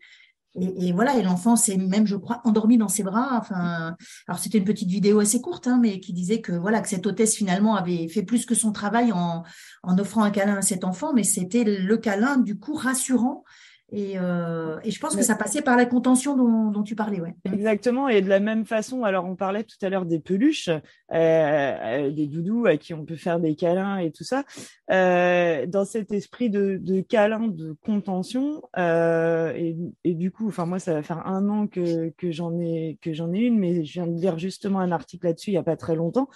[0.56, 3.38] et, voilà, et l'enfant s'est même, je crois, endormi dans ses bras.
[3.40, 3.96] Enfin,
[4.28, 7.06] alors c'était une petite vidéo assez courte, hein, mais qui disait que voilà que cette
[7.06, 9.44] hôtesse finalement avait fait plus que son travail en,
[9.84, 13.44] en offrant un câlin à cet enfant, mais c'était le câlin du coup rassurant
[13.92, 17.20] Et, euh, et, je pense que ça passait par la contention dont, dont, tu parlais,
[17.20, 17.34] ouais.
[17.52, 18.08] Exactement.
[18.08, 20.70] Et de la même façon, alors on parlait tout à l'heure des peluches,
[21.12, 24.44] euh, des doudous à qui on peut faire des câlins et tout ça.
[24.92, 30.68] Euh, dans cet esprit de, de câlin, de contention, euh, et, et, du coup, enfin
[30.68, 33.84] moi, ça va faire un an que, que j'en ai que j'en ai une, mais
[33.84, 36.30] je viens de lire justement un article là-dessus il y a pas très longtemps.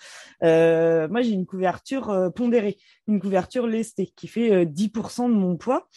[0.44, 5.88] Euh, moi, j'ai une couverture pondérée, une couverture lestée qui fait 10% de mon poids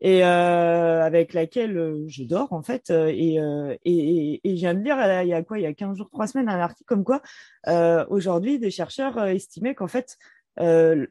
[0.00, 2.90] et euh, avec laquelle euh, je dors en fait.
[2.90, 3.36] Euh, et,
[3.84, 6.10] et, et, je viens de lire il y a quoi, il y a 15 jours,
[6.10, 7.22] 3 semaines, un article comme quoi
[8.08, 10.16] aujourd'hui des chercheurs estimaient qu'en fait
[10.58, 11.06] euh,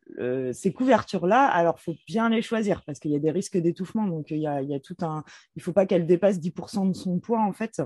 [0.53, 4.07] ces couvertures-là, alors faut bien les choisir parce qu'il y a des risques d'étouffement.
[4.07, 5.23] Donc il y a, il y a tout un,
[5.55, 7.81] il faut pas qu'elle dépasse 10% de son poids en fait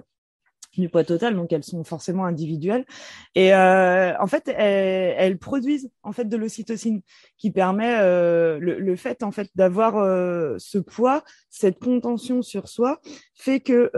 [0.77, 2.85] du poids total, donc elles sont forcément individuelles.
[3.35, 7.01] Et euh, en fait, elles, produisent en fait de l'ocytocine,
[7.37, 12.99] qui permet euh, le, fait en fait d'avoir euh, ce poids, cette contention sur soi,
[13.35, 13.89] fait que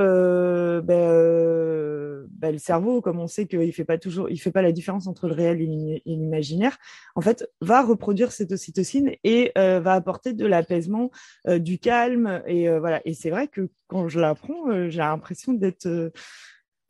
[0.82, 5.08] ben, le cerveau, comme on sait qu'il fait pas toujours, il fait pas la différence
[5.08, 6.78] entre le réel et l'imaginaire,
[7.16, 11.12] en fait, va reproduire cette ocytocine et va apporter de l'apaisement,
[11.48, 13.02] du calme et voilà.
[13.06, 16.12] Et c'est vrai que quand je l'apprends, j'ai l'impression d'être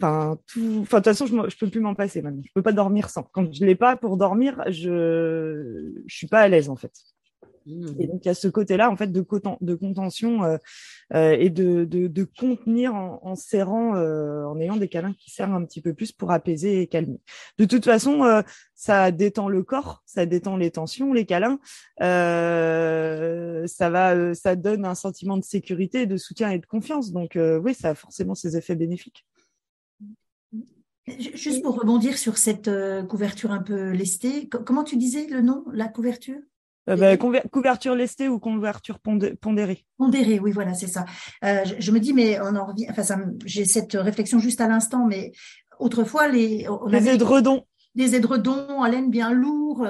[0.01, 0.79] Enfin, tout.
[0.81, 2.41] Enfin, de toute façon, je, ne peux plus m'en passer maintenant.
[2.43, 3.23] Je peux pas dormir sans.
[3.23, 6.93] Quand je l'ai pas pour dormir, je je suis pas à l'aise en fait.
[7.65, 7.87] Mmh.
[7.99, 9.23] Et donc il y a ce côté-là en fait de,
[9.61, 10.57] de contention euh,
[11.13, 15.29] euh, et de, de, de, contenir en, en serrant, euh, en ayant des câlins qui
[15.29, 17.19] serrent un petit peu plus pour apaiser et calmer.
[17.59, 21.59] De toute façon, ça détend le corps, ça détend les tensions, les câlins.
[21.99, 27.11] Ça va, ça donne un sentiment de sécurité, de soutien et de confiance.
[27.11, 29.25] Donc oui, ça a forcément ses effets bénéfiques.
[31.19, 35.65] Juste pour rebondir sur cette euh, couverture un peu lestée, comment tu disais le nom,
[35.73, 36.39] la couverture?
[36.89, 39.85] Euh, bah, couverture lestée ou couverture pondérée.
[39.97, 41.05] Pondérée, oui, voilà, c'est ça.
[41.43, 42.87] Euh, je, me dis, mais on en revient.
[42.89, 43.03] Enfin,
[43.45, 45.31] j'ai cette réflexion juste à l'instant, mais
[45.79, 49.87] autrefois les on des édredons, des édredons en laine bien lourds.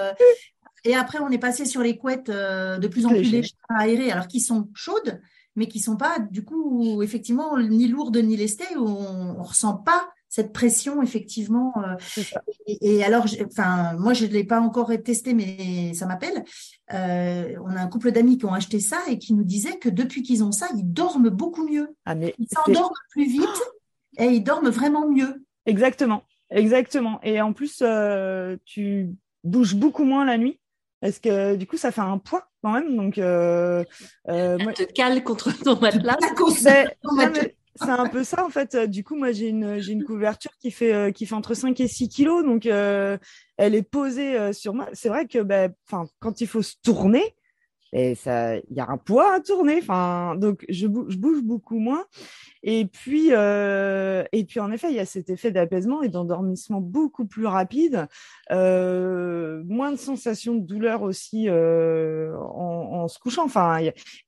[0.83, 4.27] et après, on est passé sur les couettes de plus en plus légères aérées, alors
[4.27, 5.21] qu'ils sont chaudes,
[5.55, 8.75] mais qui sont pas, du coup, effectivement, ni lourdes ni lestées.
[8.75, 11.73] Où on, on ressent pas cette pression effectivement.
[11.85, 12.23] Euh,
[12.65, 16.45] et, alors, enfin, moi je ne l'ai pas encore testé, mais ça m'appelle.
[16.93, 19.89] Euh, on a un couple d'amis qui ont acheté ça et qui nous disaient que
[19.89, 21.93] depuis qu'ils ont ça, ils dorment beaucoup mieux.
[22.05, 23.61] Ah, mais ils s'endorment plus vite
[24.17, 25.43] et ils dorment vraiment mieux.
[25.65, 27.19] Exactement, exactement.
[27.23, 29.09] Et en plus, euh, tu
[29.43, 30.59] bouges beaucoup moins la nuit.
[31.01, 32.95] Parce que du coup, ça fait un poids quand même.
[32.95, 33.83] Donc, euh,
[34.27, 34.71] moi...
[34.71, 36.17] te cale contre ton matelas.
[37.75, 38.75] C'est un peu ça en fait.
[38.75, 41.79] Du coup, moi j'ai une j'ai une couverture qui fait euh, qui fait entre 5
[41.79, 43.17] et 6 kilos, donc euh,
[43.57, 44.87] elle est posée euh, sur moi.
[44.93, 45.73] C'est vrai que ben,
[46.19, 47.35] quand il faut se tourner,
[48.15, 49.81] ça il y a un poids à tourner.
[50.37, 52.05] Donc je, je bouge beaucoup moins.
[52.63, 57.25] Et puis et puis en effet il y a cet effet d'apaisement et d'endormissement beaucoup
[57.25, 58.07] plus rapide,
[58.49, 63.45] moins de sensations de douleur aussi en, en, se couchant.
[63.45, 63.79] Enfin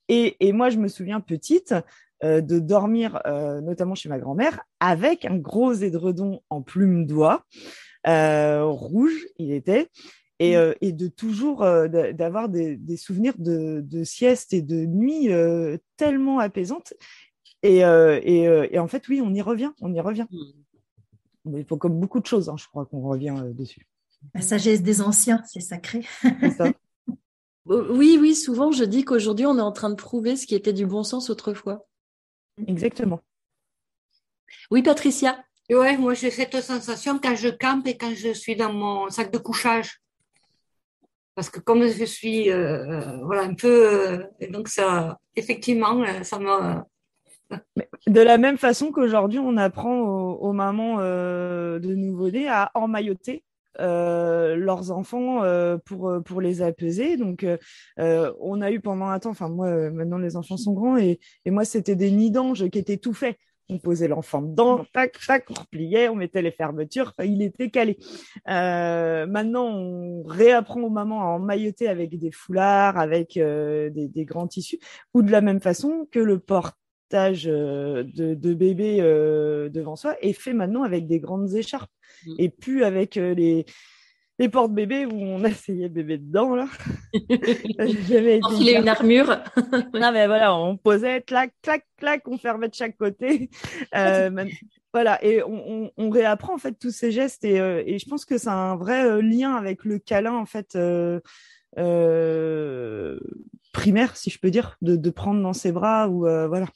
[0.07, 1.75] et, et moi je me souviens petite.
[2.23, 7.43] Euh, de dormir, euh, notamment chez ma grand-mère, avec un gros édredon en plume d'oie,
[8.07, 9.89] euh, rouge, il était,
[10.39, 10.91] et, mmh.
[10.91, 15.29] de toujours d'avoir des, souvenirs de, sieste et de nuit
[15.97, 16.93] tellement apaisantes.
[17.61, 20.25] Et, et, en fait, oui, on y revient, on y revient.
[20.31, 21.57] Mmh.
[21.57, 23.85] Il faut comme beaucoup de choses, hein, je crois qu'on revient dessus.
[24.33, 26.05] La sagesse des anciens, c'est sacré.
[27.65, 30.73] Oui, oui, souvent je dis qu'aujourd'hui on est en train de prouver ce qui était
[30.73, 31.87] du bon sens autrefois.
[32.67, 33.19] Exactement.
[34.71, 35.43] Oui, Patricia.
[35.69, 39.31] Ouais, moi j'ai cette sensation quand je campe et quand je suis dans mon sac
[39.31, 40.01] de couchage.
[41.35, 46.37] Parce que comme je suis euh, euh, voilà un peu euh, donc ça effectivement ça
[46.37, 46.85] m'a
[48.07, 53.43] de la même façon qu'aujourd'hui on apprend aux, mamans de nouveau-nés à emmailloter
[53.79, 57.17] euh, leurs enfants euh, pour euh, pour les apaiser.
[57.17, 57.45] Donc
[57.97, 61.51] on a eu pendant un temps, enfin moi maintenant les enfants sont grands et, et
[61.51, 63.37] moi c'était des nids d'anges qui étaient tout faits.
[63.69, 67.97] On posait l'enfant dedans, tac, tac, on repliait, on mettait les fermetures, il était calé.
[68.45, 74.79] maintenant, on réapprend aux mamans à emmailloter avec des foulards, avec des, grands tissus,
[75.13, 78.97] ou de la même façon que le portage de, de bébé
[79.71, 81.89] devant soi est fait maintenant avec des grandes écharpes.
[82.25, 82.35] Mm.
[82.39, 83.65] et plus avec euh, les,
[84.39, 86.67] les portes-bébés où on essayait bébé dedans là.
[88.07, 89.39] J'avais une armure.
[89.93, 93.49] non mais voilà, on posait, clac, clac, clac, on fermait de chaque côté.
[93.95, 94.45] Euh,
[94.91, 98.25] voilà, et on, on, réapprend en fait tous ces gestes et, euh, et je pense
[98.25, 100.77] que c'est un vrai lien avec le câlin en fait
[103.71, 106.67] primaire, si je peux dire, de, de prendre dans ses bras ou voilà.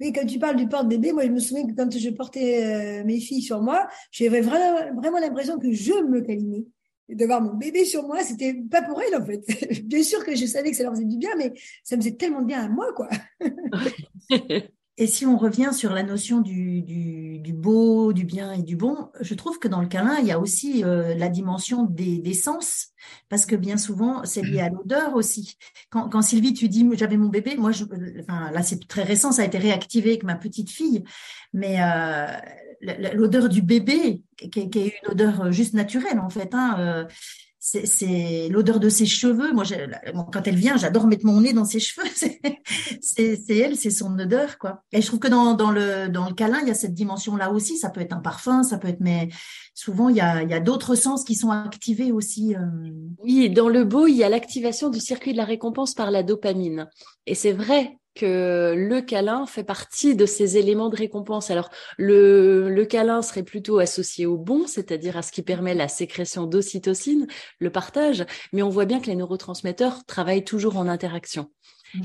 [0.00, 3.20] Oui, quand tu parles du porte-bébé, moi, je me souviens que quand je portais mes
[3.20, 6.64] filles sur moi, j'avais vraiment, l'impression que je me câlinais
[7.08, 9.82] de voir mon bébé sur moi, c'était pas pour elle en fait.
[9.84, 12.16] bien sûr que je savais que ça leur faisait du bien, mais ça me faisait
[12.16, 13.08] tellement de bien à moi, quoi.
[15.00, 18.74] Et si on revient sur la notion du, du, du, beau, du bien et du
[18.74, 22.18] bon, je trouve que dans le câlin, il y a aussi euh, la dimension des,
[22.18, 22.88] des, sens,
[23.28, 25.56] parce que bien souvent, c'est lié à l'odeur aussi.
[25.90, 27.84] Quand, quand, Sylvie, tu dis, j'avais mon bébé, moi, je,
[28.18, 31.04] enfin, là, c'est très récent, ça a été réactivé avec ma petite fille,
[31.52, 32.26] mais euh,
[33.14, 36.52] l'odeur du bébé, qui, qui, est une odeur juste naturelle en fait.
[36.54, 37.04] Hein, euh,
[37.84, 39.52] c'est l'odeur de ses cheveux.
[39.52, 39.64] Moi,
[40.32, 42.08] quand elle vient, j'adore mettre mon nez dans ses cheveux.
[43.00, 44.82] C'est elle, c'est son odeur, quoi.
[44.92, 47.76] Et je trouve que dans, le, dans le câlin, il y a cette dimension-là aussi.
[47.78, 49.28] Ça peut être un parfum, ça peut être, mais
[49.74, 52.54] souvent, il y a, il y a d'autres sens qui sont activés aussi.
[52.54, 52.60] Euh.
[53.18, 56.22] Oui, dans le beau, il y a l'activation du circuit de la récompense par la
[56.22, 56.88] dopamine.
[57.26, 61.50] Et c'est vrai que le câlin fait partie de ces éléments de récompense.
[61.50, 65.88] Alors, le, le câlin serait plutôt associé au bon, c'est-à-dire à ce qui permet la
[65.88, 67.26] sécrétion d'ocytocine,
[67.58, 71.50] le partage, mais on voit bien que les neurotransmetteurs travaillent toujours en interaction.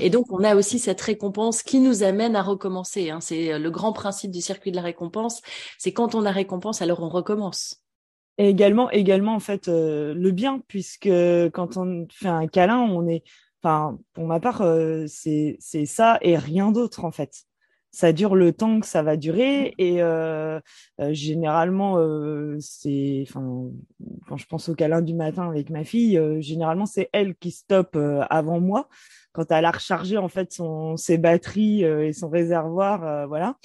[0.00, 3.10] Et donc, on a aussi cette récompense qui nous amène à recommencer.
[3.10, 3.20] Hein.
[3.20, 5.42] C'est le grand principe du circuit de la récompense.
[5.78, 7.84] C'est quand on a récompense, alors on recommence.
[8.38, 11.08] Et également, également en fait, euh, le bien, puisque
[11.52, 13.22] quand on fait un câlin, on est,
[13.64, 17.44] Enfin, pour ma part, euh, c'est ça et rien d'autre en fait.
[17.92, 20.60] Ça dure le temps que ça va durer et euh,
[21.00, 21.96] euh, généralement,
[22.60, 23.70] c'est, enfin,
[24.28, 27.96] quand je pense au câlin du matin avec ma fille, généralement c'est elle qui stoppe
[28.28, 28.88] avant moi
[29.32, 33.56] quand elle a rechargé en fait son ses batteries et son réservoir, voilà.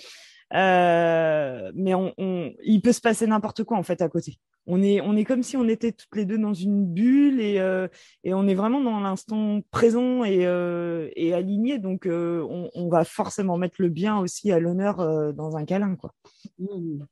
[0.51, 4.39] Mais on, on, il peut se passer n'importe quoi en fait à côté
[4.71, 7.59] on est, on est comme si on était toutes les deux dans une bulle et,
[7.59, 7.87] euh,
[8.23, 11.79] et on est vraiment dans l'instant présent et, euh, et aligné.
[11.79, 15.95] Donc, euh, on, on, va forcément mettre le bien aussi à l'honneur dans un câlin.
[15.95, 16.13] Quoi.
[16.59, 17.03] Mmh.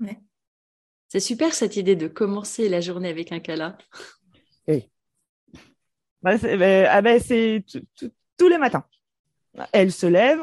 [0.00, 0.20] Ouais.
[1.08, 3.78] C'est super cette idée de commencer la journée avec un câlin.
[4.68, 4.90] Oui.
[6.20, 7.18] Bah, c'est bah, ah bah,
[8.36, 8.84] tous les matins.
[9.72, 10.40] Elle se lève,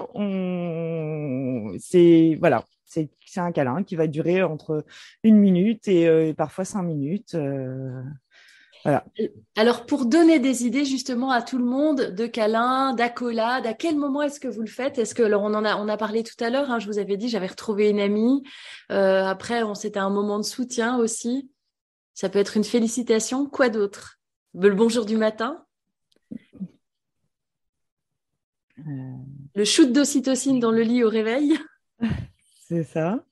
[1.79, 4.85] c'est voilà, c'est un câlin qui va durer entre
[5.23, 7.35] une minute et, euh, parfois cinq minutes.
[7.35, 8.01] Euh.
[9.55, 13.95] Alors, pour donner des idées justement à tout le monde de câlin, d'accolade, à quel
[13.95, 14.97] moment est-ce que vous le faites?
[14.99, 17.29] Est-ce que, alors on en a, parlé tout à l'heure, hein, je vous avais dit,
[17.29, 18.43] j'avais retrouvé une amie.
[18.91, 21.49] Euh, après, on c'était un moment de soutien aussi.
[22.13, 23.45] Ça peut être une félicitation.
[23.45, 24.19] Quoi d'autre?
[24.53, 25.62] Le bonjour du matin?
[28.85, 31.57] Le shoot d'ocytocine dans le lit au réveil.
[32.67, 33.25] C'est ça.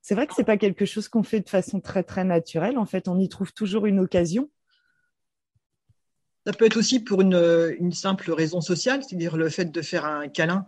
[0.00, 2.76] C'est vrai que c'est pas quelque chose qu'on fait de façon très très naturelle.
[2.76, 4.50] En fait, on y trouve toujours une occasion.
[6.44, 10.28] Ça peut être aussi pour une, simple raison sociale, c'est-à-dire le fait de faire un
[10.28, 10.66] câlin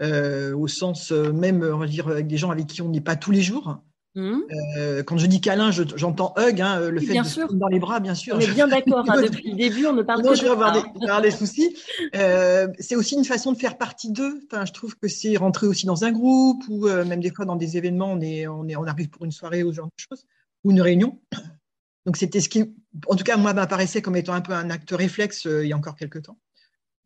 [0.00, 3.00] euh, au sens euh, même, on va dire, avec des gens avec qui on n'est
[3.00, 3.82] pas tous les jours.
[4.14, 4.40] Mmh.
[4.76, 8.14] Euh, quand je dis câlin, j'entends hug, hein, le fait de dans les bras, bien
[8.14, 8.36] sûr.
[8.36, 9.04] On est bien d'accord.
[9.08, 11.76] Hein, depuis le début, on ne parle pas de je vais avoir des, des, soucis.
[12.14, 14.42] Euh, c'est aussi une façon de faire partie d'eux.
[14.46, 17.44] Enfin, je trouve que c'est rentrer aussi dans un groupe ou euh, même des fois
[17.44, 19.86] dans des événements, on est, on est, on arrive pour une soirée ou ce genre
[19.86, 20.26] de choses
[20.64, 21.18] ou une réunion.
[22.06, 22.74] Donc c'était ce qui,
[23.06, 25.76] en tout cas, moi, m'apparaissait comme étant un peu un acte réflexe il y a
[25.76, 26.38] encore quelques temps.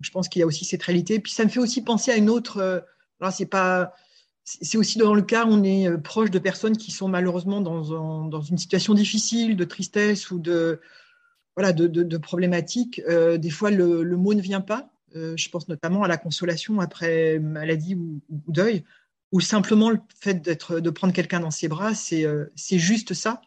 [0.00, 1.20] Je pense qu'il y a aussi cette réalité.
[1.20, 2.84] Puis ça me fait aussi penser à une autre.
[3.20, 3.92] alors c'est pas
[4.46, 7.60] c'est aussi dans le cas où on est euh, proche de personnes qui sont malheureusement
[7.60, 10.80] dans, une situation difficile, de tristesse ou de,
[11.56, 11.74] voilà,
[12.22, 13.02] problématiques.
[13.08, 14.88] Euh, des fois, le, mot ne vient pas.
[15.16, 18.84] Euh, je pense notamment à la consolation après maladie ou, deuil,
[19.32, 22.24] ou simplement le fait de prendre quelqu'un dans ses bras, c'est,
[22.78, 23.40] juste ça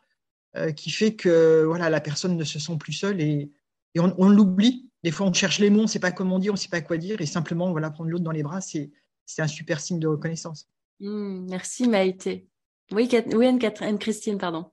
[0.76, 3.50] qui fait que la personne ne se sent plus seule et,
[3.98, 4.90] on, l'oublie.
[5.04, 6.68] Des fois, on cherche les mots, on ne sait pas comment dire, on ne sait
[6.68, 8.92] pas quoi dire, et simplement voilà, prendre l'autre dans les bras, c'est
[9.38, 10.68] un super signe de reconnaissance.
[11.00, 12.48] Mmh, merci Maïté.
[12.92, 14.72] Oui, Anne-Christine, pardon.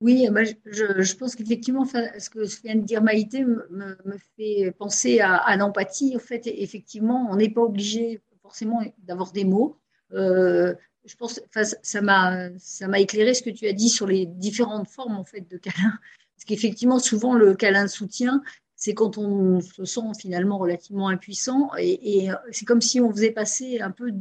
[0.00, 0.26] Oui,
[0.64, 3.96] je, pense qu'effectivement, ce que vient de dire Maïté me,
[4.36, 6.16] fait penser à, l'empathie.
[6.16, 9.78] En fait, effectivement, on n'est pas obligé forcément d'avoir des mots.
[10.12, 11.40] Euh, je pense,
[11.82, 15.24] ça m'a, ça m'a éclairé ce que tu as dit sur les différentes formes en
[15.24, 15.92] fait de câlin.
[16.36, 18.42] Parce qu'effectivement, souvent le câlin de soutien,
[18.76, 23.32] c'est quand on se sent finalement relativement impuissant et, et c'est comme si on faisait
[23.32, 24.12] passer un peu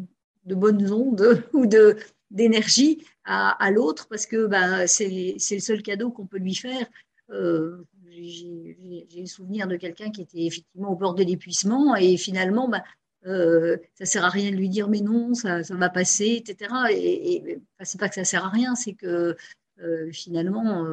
[0.50, 1.98] de bonnes ondes ou de
[2.32, 6.88] d'énergie à, l'autre parce que ben, c'est le seul cadeau qu'on peut lui faire.
[7.32, 12.68] Euh, j'ai le souvenir de quelqu'un qui était effectivement au bord de l'épuisement et finalement,
[12.68, 12.84] ben,
[13.26, 16.72] euh, ça sert à rien de lui dire mais non, ça, ça va passer, etc.
[16.92, 19.36] Et, et c'est pas que ça sert à rien, c'est que
[19.80, 20.86] euh, finalement,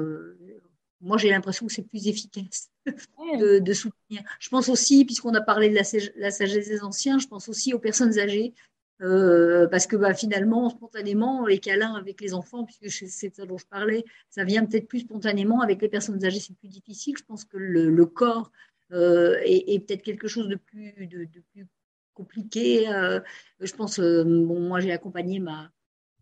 [1.01, 4.23] moi, j'ai l'impression que c'est plus efficace de, soutenir.
[4.41, 7.79] Je pense aussi, puisqu'on a parlé de la, sagesse des anciens, je pense aussi aux
[7.79, 8.55] personnes âgées.
[9.03, 13.59] Euh, parce que bah, finalement, spontanément, les câlins avec les enfants, puisque c'est ça dont
[13.59, 15.61] je parlais, ça vient peut-être plus spontanément.
[15.61, 17.15] Avec les personnes âgées, c'est plus difficile.
[17.19, 18.51] Je pense que le, corps
[18.93, 21.67] euh, est, peut-être quelque chose de plus, de, plus
[22.15, 22.89] compliqué.
[22.89, 23.21] Euh,
[23.61, 25.71] je pense, moi, j'ai accompagné ma,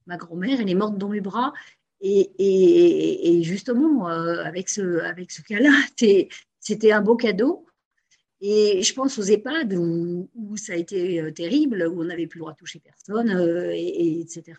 [0.07, 1.53] grand-mère, elle est morte dans mes bras.
[2.01, 5.71] Et, justement, avec ce, avec ce cas-là,
[6.59, 7.67] c'était un beau cadeau.
[8.47, 12.39] Et je pense aux EHPAD où, ça a été euh, terrible, où on n'avait plus
[12.39, 14.59] le droit de toucher personne, euh, et, etc.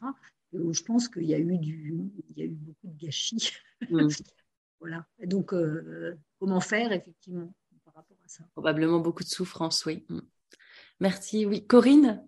[0.54, 1.94] Où je pense qu'il y a eu du,
[2.30, 3.52] il y a eu beaucoup de gâchis.
[3.90, 4.08] Mm.
[4.80, 5.06] voilà.
[5.26, 5.54] donc,
[6.40, 8.44] comment faire effectivement par rapport à ça?
[8.54, 10.04] Probablement beaucoup de souffrance, oui.
[10.10, 10.20] Mm.
[11.00, 11.46] Merci.
[11.46, 12.26] Oui, Corinne?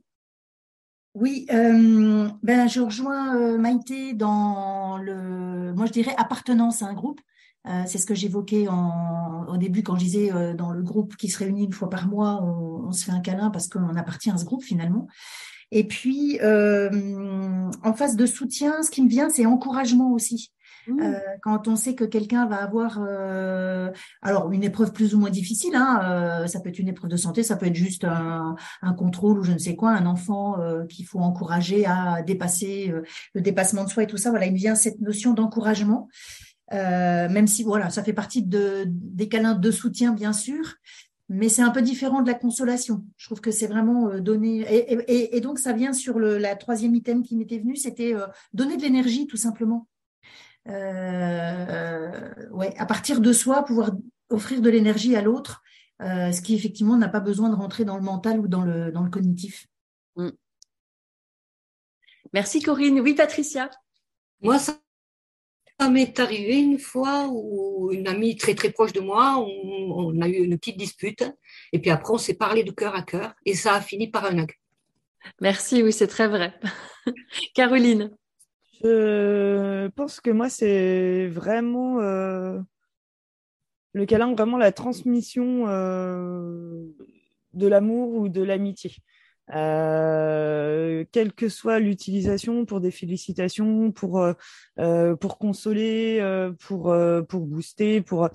[1.20, 6.94] Oui, euh, ben je rejoins euh, Maïté dans le, moi je dirais appartenance à un
[6.94, 7.20] groupe.
[7.68, 11.40] Euh, c'est ce que j'évoquais au début quand je disais dans le groupe qui se
[11.40, 14.46] réunit une fois par mois, on, se fait un câlin parce qu'on appartient à ce
[14.46, 15.08] groupe finalement.
[15.72, 20.52] Et puis en phase de soutien, ce qui me vient, c'est encouragement aussi.
[20.88, 21.02] Mmh.
[21.02, 23.92] Euh, quand on sait que quelqu'un va avoir, euh,
[24.22, 27.18] alors une épreuve plus ou moins difficile, hein, euh, ça peut être une épreuve de
[27.18, 30.56] santé, ça peut être juste un, un contrôle ou je ne sais quoi, un enfant
[30.90, 32.94] qu'il faut encourager à dépasser
[33.34, 34.30] le dépassement de soi et tout ça.
[34.30, 36.08] Voilà, il vient cette notion d'encouragement,
[36.72, 40.76] même si voilà, ça fait partie de, des câlins de soutien bien sûr,
[41.30, 43.06] mais c'est un peu différent de la consolation.
[43.18, 44.62] Je trouve que c'est vraiment donner.
[44.62, 48.14] Et, et, et, donc, ça vient sur le la troisième item qui m'était venu, c'était
[48.54, 49.88] donner de l'énergie, tout simplement.
[50.70, 53.92] Euh, ouais, à partir de soi, pouvoir
[54.30, 55.64] offrir de l'énergie à l'autre,
[56.02, 58.92] euh, ce qui effectivement n'a pas besoin de rentrer dans le mental ou dans le,
[58.92, 59.68] dans le cognitif.
[60.16, 60.30] Mm.
[62.34, 63.00] Merci Corinne.
[63.00, 63.70] Oui, Patricia.
[64.42, 64.78] Moi, ça,
[65.92, 70.44] m'est arrivé une fois où une amie très très proche de moi, on, a eu
[70.44, 71.24] une petite dispute
[71.72, 74.26] et puis après on s'est parlé de cœur à cœur et ça a fini par
[74.26, 74.52] un hug.
[75.42, 76.54] Merci, oui, c'est très vrai.
[77.54, 78.12] Caroline.
[78.84, 82.60] Je pense que moi, c'est vraiment euh,
[83.94, 86.84] le câlin, vraiment la transmission euh,
[87.54, 88.92] de l'amour ou de l'amitié.
[89.56, 94.22] Euh, quelle que soit l'utilisation pour des félicitations, pour
[95.20, 96.22] pour consoler,
[96.60, 96.96] pour
[97.30, 98.30] pour booster, pour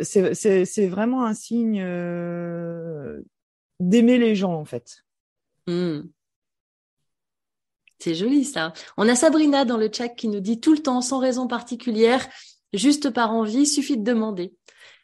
[0.00, 1.84] c'est vraiment un signe
[3.80, 5.04] d'aimer les gens en fait.
[5.66, 6.02] Mmh.
[7.98, 8.72] C'est joli ça.
[8.96, 12.26] On a Sabrina dans le chat qui nous dit tout le temps, sans raison particulière,
[12.72, 14.54] juste par envie, suffit de demander.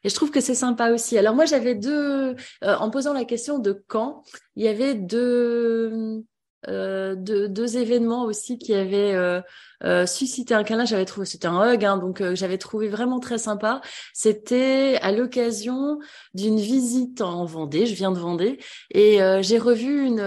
[0.05, 1.19] Et je trouve que c'est sympa aussi.
[1.19, 4.23] Alors moi j'avais deux, euh, en posant la question de quand,
[4.57, 6.25] il y avait deux,
[6.69, 9.41] euh, deux, événements aussi qui avaient euh,
[9.85, 10.85] euh, suscité un câlin.
[10.85, 13.81] J'avais trouvé, c'était un hug, hein, donc j'avais trouvé vraiment très sympa.
[14.13, 15.99] C'était à l'occasion
[16.35, 17.87] d'une visite en Vendée.
[17.87, 18.59] Je viens de Vendée
[18.93, 20.21] et j'ai revu une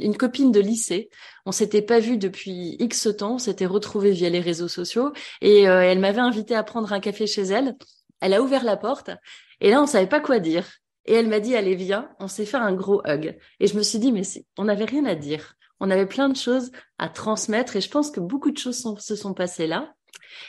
[0.00, 1.10] une copine de lycée.
[1.46, 3.34] On s'était pas vu depuis X temps.
[3.34, 7.26] On s'était retrouvés via les réseaux sociaux et elle m'avait invité à prendre un café
[7.26, 7.76] chez elle.
[8.22, 9.10] Elle a ouvert la porte
[9.60, 10.66] et là on savait pas quoi dire.
[11.04, 13.36] Et elle m'a dit, allez, viens, on s'est fait un gros hug.
[13.58, 14.22] Et je me suis dit, mais
[14.56, 15.54] on n'avait rien à dire.
[15.80, 19.16] On avait plein de choses à transmettre et je pense que beaucoup de choses se
[19.16, 19.92] sont passées là.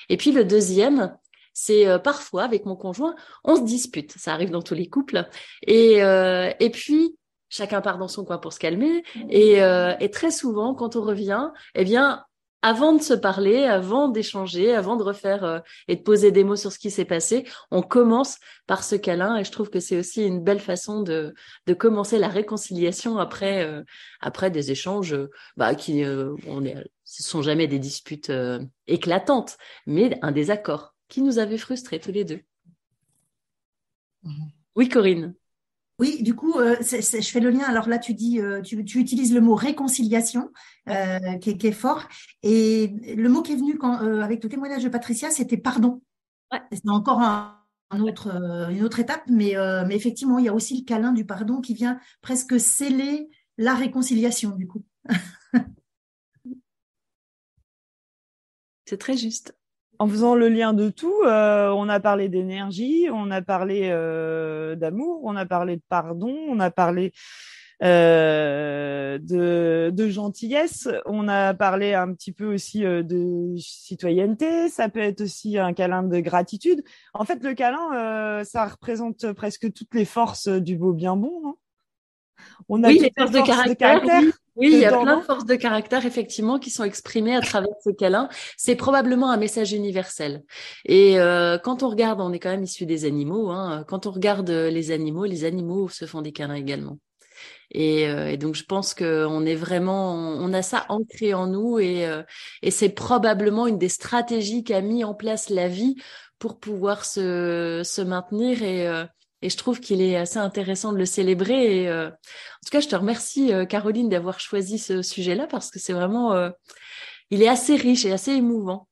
[0.10, 1.18] Et puis le deuxième,
[1.54, 4.12] c'est euh, parfois avec mon conjoint, on se dispute.
[4.18, 5.28] Ça arrive dans tous les couples.
[5.66, 7.18] Et, euh, et puis,
[7.50, 9.04] chacun part dans son coin pour se calmer.
[9.30, 12.24] Et, euh, et très souvent, quand on revient, eh bien,
[12.64, 15.60] avant de se parler, avant d'échanger, avant de refaire euh,
[15.90, 18.38] et de poser des mots sur ce qui s'est passé, on commence
[18.68, 21.36] par ce câlin et je trouve que c'est aussi une belle façon de,
[21.68, 23.84] de commencer la réconciliation après euh,
[24.22, 25.16] après des échanges
[25.58, 28.32] bah, qui euh, on est, ce sont jamais des disputes
[28.88, 32.40] éclatantes, mais un désaccord qui nous avait frustrés tous les deux.
[34.24, 34.46] Mmh.
[34.76, 35.36] Oui, Corinne.
[36.00, 37.66] Oui, du coup, euh, je fais le lien.
[37.66, 40.52] Alors là, tu dis, euh, tu, utilises le mot réconciliation,
[40.90, 42.08] euh, qui, est, fort,
[42.42, 46.02] et le mot qui est venu quand, avec le témoignage de Patricia, c'était pardon.
[46.72, 47.60] C'est encore un,
[47.92, 48.30] autre,
[48.72, 49.56] une autre étape, mais,
[49.88, 53.76] mais effectivement, il y a aussi le câlin du pardon qui vient presque sceller la
[53.76, 54.84] réconciliation, du coup.
[58.86, 59.56] C'est très juste
[60.00, 64.76] en faisant le lien de tout, euh, on a parlé d'énergie, on a parlé euh,
[64.76, 67.14] d'amour, on a parlé de pardon, on a parlé
[67.84, 75.22] euh, de, gentillesse, on a parlé un petit peu aussi de citoyenneté, ça peut être
[75.22, 76.84] aussi un câlin de gratitude.
[77.14, 81.56] En fait, le câlin, ça représente presque toutes les forces du beau bien bon.
[82.70, 84.02] on a oui, les forces de caractère.
[84.04, 84.32] Oui,
[84.62, 87.90] il y a plein de forces de caractère, effectivement, qui sont exprimées à travers ce
[87.90, 88.30] câlin.
[88.58, 90.44] C'est probablement un message universel.
[90.86, 94.12] Et euh, quand on regarde, on est quand même issu des animaux, hein, quand on
[94.12, 96.98] regarde les animaux, les animaux se font des câlins également.
[97.74, 101.80] Et, euh, et, donc je pense qu'on est vraiment, on a ça ancré en nous
[101.80, 102.22] et, euh,
[102.62, 105.96] et c'est probablement une des stratégies qu'a mis en place la vie
[106.38, 109.06] pour pouvoir se, se maintenir et, euh,
[109.44, 111.84] et je trouve qu'il est assez intéressant de le célébrer.
[111.84, 112.10] Et, en
[112.66, 116.50] tout cas, je te remercie Caroline d'avoir choisi ce sujet-là parce que c'est vraiment,
[117.30, 118.88] il est assez riche et assez émouvant.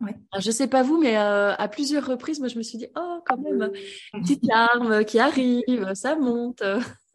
[0.00, 0.16] Ouais.
[0.38, 3.20] Je sais pas vous, mais euh, à plusieurs reprises, moi, je me suis dit, oh,
[3.26, 3.70] quand même,
[4.14, 6.62] une petite larme qui arrive, ça monte.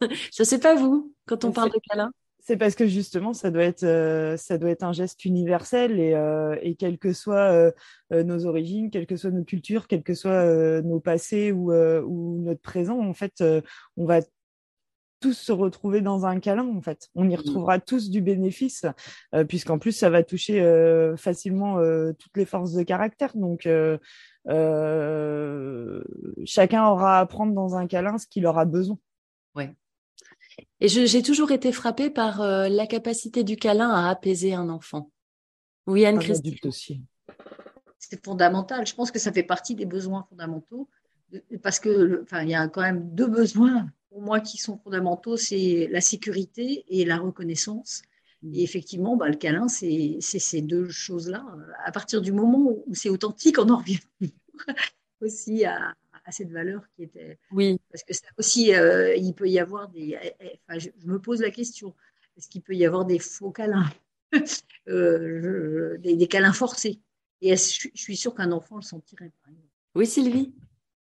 [0.00, 2.12] je sais pas vous, quand on parle de câlin.
[2.46, 6.14] C'est parce que justement, ça doit être, euh, ça doit être un geste universel et,
[6.14, 7.72] euh, et quelles que soient
[8.12, 12.60] nos origines, quelles que soient nos cultures, quels que soient nos passés ou, ou notre
[12.60, 13.42] présent, en fait,
[13.96, 14.20] on va
[15.20, 17.08] tous se retrouver dans un câlin en fait.
[17.14, 17.38] On y mmh.
[17.38, 18.86] retrouvera tous du bénéfice
[19.34, 23.32] euh, puisqu'en plus ça va toucher euh, facilement euh, toutes les forces de caractère.
[23.36, 23.68] Donc
[26.44, 28.98] chacun aura à prendre dans un câlin ce qu'il aura besoin.
[29.54, 29.74] Ouais.
[30.80, 35.10] Et j'ai toujours été frappée par la capacité du câlin à apaiser un enfant.
[35.86, 36.56] Oui, Anne-Christine.
[37.98, 38.86] C'est fondamental.
[38.86, 40.88] Je pense que ça fait partie des besoins fondamentaux
[41.62, 45.36] parce que, enfin, il y a quand même deux besoins pour moi qui sont fondamentaux,
[45.36, 48.02] c'est la sécurité et la reconnaissance.
[48.42, 48.64] Et mmh.
[48.64, 51.44] effectivement, bah, le câlin, c'est ces deux choses-là.
[51.84, 53.98] À partir du moment où c'est authentique, on en revient
[55.20, 55.94] aussi à,
[56.32, 57.38] cette valeur qui était.
[57.52, 57.78] Oui.
[57.90, 60.18] Parce que ça aussi, euh, il peut y avoir des.
[60.22, 61.94] Eh, eh, enfin, je, me pose la question
[62.36, 63.88] est-ce qu'il peut y avoir des faux câlins
[64.88, 67.00] euh, des, câlins forcés?
[67.40, 69.32] Et je, je suis sûre qu'un enfant le sentirait.
[69.94, 70.52] Oui, Sylvie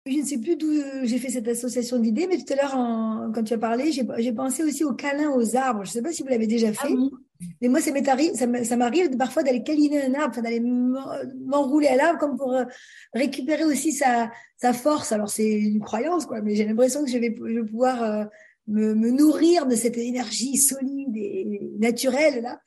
[0.06, 3.32] je ne sais plus d'où euh, j'ai fait cette association d'idées, mais tout à l'heure,
[3.34, 5.84] quand tu as parlé, j'ai pensé aussi au câlin aux arbres.
[5.84, 6.88] Je ne sais pas si vous l'avez déjà fait.
[6.92, 7.16] Ah
[7.62, 12.54] mais moi, ça m'arrive parfois d'aller câliner un arbre, d'aller m'enrouler à l'arbre comme pour
[12.54, 12.66] euh,
[13.14, 14.32] récupérer aussi sa,
[14.74, 15.12] force.
[15.12, 18.26] Alors, c'est une croyance, quoi, mais j'ai l'impression que je vais, pouvoir euh,
[18.68, 22.60] me, nourrir de cette énergie solide et naturelle, là,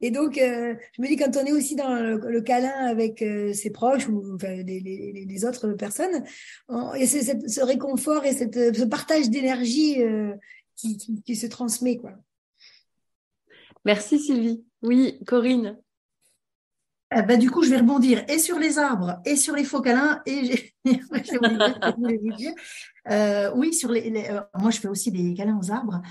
[0.00, 3.18] et donc, euh, je me dis, quand on est aussi dans le, câlin avec
[3.52, 6.22] ses proches ou enfin, les, autres personnes,
[6.70, 9.96] y a ce, réconfort et ce partage d'énergie
[10.76, 11.96] qui, qui, se transmet.
[11.96, 12.12] Quoi.
[13.88, 14.62] Merci Sylvie.
[14.82, 15.78] Oui, Corinne.
[17.10, 20.20] Ben, du coup, je vais rebondir et sur les arbres et sur les faux câlins.
[20.26, 20.74] Et
[23.10, 26.02] euh, oui, sur les, euh, moi, je fais aussi des câlins aux arbres.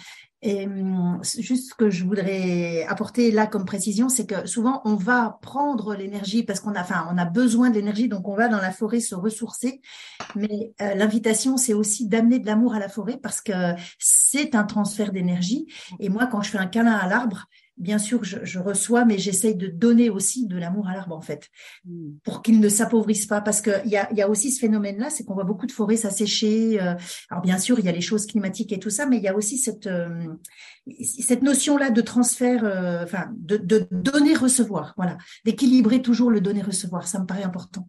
[0.41, 4.95] Et hum, juste ce que je voudrais apporter là comme précision, c'est que souvent on
[4.95, 8.47] va prendre l'énergie parce qu'on a, enfin, on a besoin de l'énergie, donc on va
[8.47, 9.81] dans la forêt se ressourcer.
[10.35, 13.53] Mais euh, l'invitation, c'est aussi d'amener de l'amour à la forêt parce que
[13.99, 15.67] c'est un transfert d'énergie.
[15.99, 17.47] Et moi, quand je fais un câlin à l'arbre,
[17.77, 21.49] bien sûr, je, reçois, mais j'essaye de donner aussi de l'amour à l'arbre, en fait,
[21.85, 22.17] hmm.
[22.23, 23.41] pour qu'il ne s'appauvrisse pas.
[23.41, 25.97] Parce qu'il y a, y a aussi ce phénomène-là, c'est qu'on voit beaucoup de forêts
[25.97, 26.81] s'assécher.
[26.81, 26.95] Euh,
[27.29, 29.27] alors, bien sûr, il y a les choses climatiques et tout ça, mais il y
[29.27, 30.25] a aussi cette, euh,
[31.01, 37.07] cette notion-là de transfert, euh, enfin, de, de donner-recevoir, voilà, d'équilibrer toujours le donner-recevoir.
[37.07, 37.87] Ça me paraît important.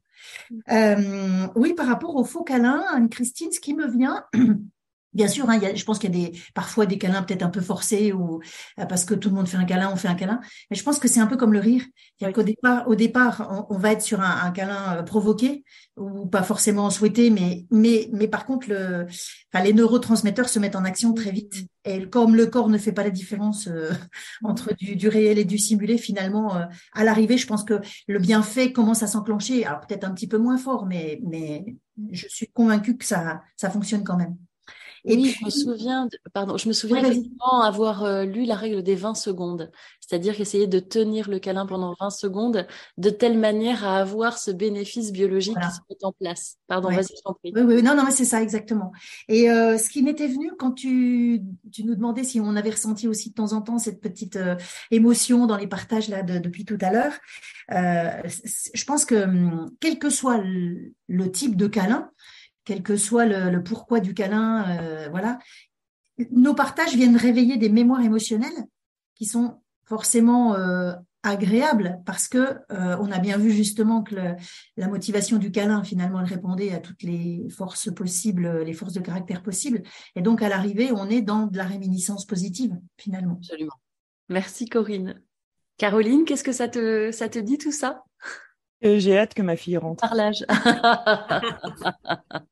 [0.69, 1.47] Hmm.
[1.55, 4.25] oui, par rapport au faux câlin, Anne-Christine, ce qui me vient,
[5.15, 7.63] Bien sûr, hein, je pense qu'il y a des, parfois des câlins peut-être un peu
[7.63, 8.41] forcés ou
[8.79, 10.39] euh, parce que tout le monde fait un câlin, on fait un câlin.
[10.71, 11.83] Mais je pense que c'est un peu comme le rire.
[12.21, 12.31] Oui.
[12.33, 15.65] qu'au départ, au départ, on, va être sur un, un, câlin euh, provoqué
[15.97, 19.07] ou pas forcément souhaité, mais mais mais par contre, le,
[19.53, 21.55] enfin, les neurotransmetteurs se mettent en action très vite.
[21.87, 23.91] Et comme le corps ne fait pas la différence euh,
[24.45, 26.55] entre du, du, réel et du simulé, finalement,
[26.93, 29.65] à l'arrivée, je pense que le bienfait commence à s'enclencher.
[29.65, 31.65] Alors peut-être un petit peu moins fort, mais mais
[32.13, 34.37] je suis convaincue que ça ça fonctionne quand même.
[35.05, 38.83] Et oui, je me souviens, pardon, je me souviens effectivement avoir euh, lu la règle
[38.83, 39.71] des 20 secondes,
[40.01, 44.51] c'est-à-dire qu'essayer de tenir le câlin pendant 20 secondes de telle manière à avoir ce
[44.51, 46.57] bénéfice biologique qui se met en place.
[46.67, 47.53] Pardon, vas-y, je t'en prie.
[47.55, 48.93] Oui, oui, non, non, mais c'est ça exactement.
[49.29, 51.43] Et euh, ce qui m'était venu quand tu,
[51.73, 54.57] tu nous demandais si on avait ressenti aussi de temps en temps cette petite euh,
[54.91, 57.13] émotion dans les partages là de, depuis tout à l'heure,
[57.71, 60.43] je pense que hum, quel que soit
[61.09, 62.11] le type de câlin,
[62.69, 65.39] quel que soit le, pourquoi du câlin, euh, voilà.
[66.31, 68.67] Nos partages viennent réveiller des mémoires émotionnelles
[69.15, 70.93] qui sont forcément euh,
[71.23, 74.17] agréables parce que euh, on a bien vu justement que
[74.77, 79.01] la motivation du câlin finalement elle répondait à toutes les forces possibles, les forces de
[79.01, 79.83] caractère possibles,
[80.15, 83.39] et donc à l'arrivée on est dans de la réminiscence positive finalement.
[83.39, 83.81] Absolument.
[84.29, 85.23] Merci Corinne.
[85.79, 88.05] Caroline, qu'est-ce que ça te ça te dit tout ça?
[88.83, 90.05] J'ai hâte que ma fille rentre.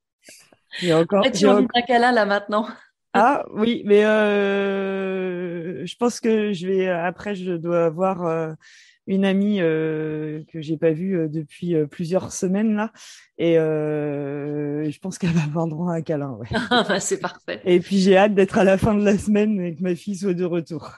[0.80, 0.80] Parlage.
[0.80, 1.24] J'ai encore.
[1.32, 2.66] tu as envie d'un là maintenant.
[3.12, 8.56] Ah oui, mais euh, je pense que je vais après je dois avoir
[9.06, 12.92] une amie que j'ai pas vue depuis plusieurs semaines là
[13.38, 16.32] et je pense qu'elle va avoir droit à un câlin.
[16.32, 16.48] Ouais.
[16.70, 17.62] Ah, bah, c'est parfait.
[17.64, 20.16] Et puis j'ai hâte d'être à la fin de la semaine et que ma fille
[20.16, 20.90] soit de retour.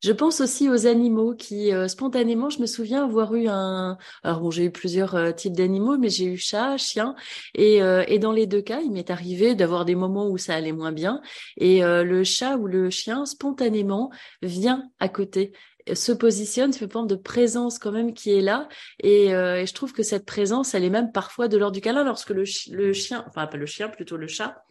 [0.00, 3.98] Je pense aussi aux animaux qui, euh, spontanément, je me souviens avoir eu un.
[4.22, 7.16] Alors bon, j'ai eu plusieurs euh, types d'animaux, mais j'ai eu chat, chien,
[7.56, 10.54] et, euh, et dans les deux cas, il m'est arrivé d'avoir des moments où ça
[10.54, 11.20] allait moins bien,
[11.56, 14.10] et le chat ou le chien spontanément
[14.42, 15.52] vient à côté
[15.92, 18.68] se positionne, fait forme de présence quand même qui est là.
[19.02, 22.30] Et, je trouve que cette présence, elle est même parfois de l'ordre du câlin lorsque
[22.30, 24.62] le, le, chien, enfin pas le chien, plutôt le chat,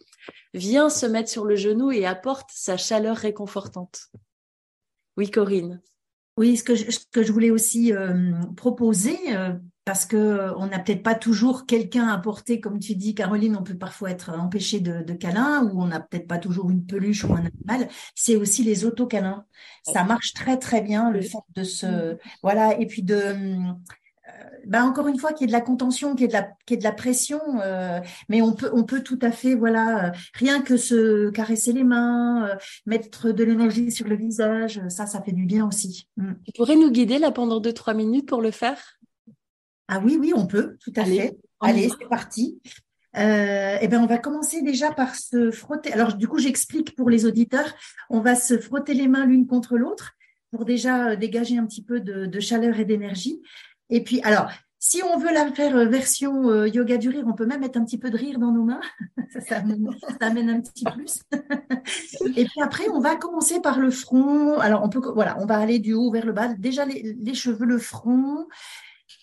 [0.54, 4.08] vient se mettre sur le genou et apporte sa chaleur réconfortante.
[5.18, 5.80] Oui, Corinne.
[6.36, 9.52] Oui, ce que je, ce que je voulais aussi euh, proposer, euh,
[9.84, 13.56] parce que euh, on n'a peut-être pas toujours quelqu'un à porter, comme tu dis, Caroline,
[13.56, 16.86] on peut parfois être empêché de, de câlin, ou on n'a peut-être pas toujours une
[16.86, 17.88] peluche ou un animal.
[18.14, 19.44] C'est aussi les autocâlins.
[19.82, 23.34] Ça marche très très bien, le fait de se, voilà, et puis de
[24.66, 26.48] ben encore une fois, qu'il y ait de la contention, qu'il y ait de la,
[26.66, 29.54] qu'il y ait de la pression, euh, mais on peut, on peut tout à fait,
[29.54, 32.54] voilà, euh, rien que se caresser les mains, euh,
[32.86, 36.08] mettre de l'énergie sur le visage, ça, ça fait du bien aussi.
[36.16, 36.32] Mm.
[36.44, 38.98] Tu pourrais nous guider là pendant deux trois minutes pour le faire?
[39.88, 41.38] Ah oui, oui, on peut, tout à fait.
[41.60, 42.60] Allez, c'est parti.
[43.16, 45.92] Euh, eh ben, on va commencer déjà par se frotter.
[45.92, 47.74] Alors, du coup, j'explique pour les auditeurs.
[48.10, 50.12] On va se frotter les mains l'une contre l'autre
[50.50, 53.40] pour déjà dégager un petit peu de, de chaleur et d'énergie.
[53.90, 57.32] Et puis, alors, si on veut la faire euh, version euh, yoga du rire, on
[57.32, 58.80] peut même mettre un petit peu de rire dans nos mains.
[59.48, 59.56] ça,
[60.20, 61.22] amène, un petit plus.
[62.36, 64.58] et puis après, on va commencer par le front.
[64.60, 66.54] Alors, on peut, voilà, on va aller du haut vers le bas.
[66.54, 68.46] Déjà, les, cheveux, le front.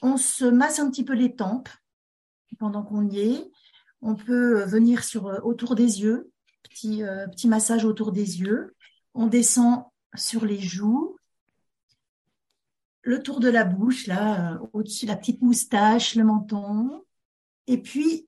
[0.01, 1.69] On se masse un petit peu les tempes
[2.59, 3.51] pendant qu'on y est.
[4.01, 6.31] On peut euh, venir sur autour des yeux,
[6.63, 7.01] petit,
[7.31, 8.75] petit massage autour des yeux.
[9.13, 9.85] On descend
[10.15, 11.15] sur les joues,
[13.05, 17.03] le tour de la bouche, là, euh, au-dessus, la petite moustache, le menton.
[17.67, 18.27] Et puis,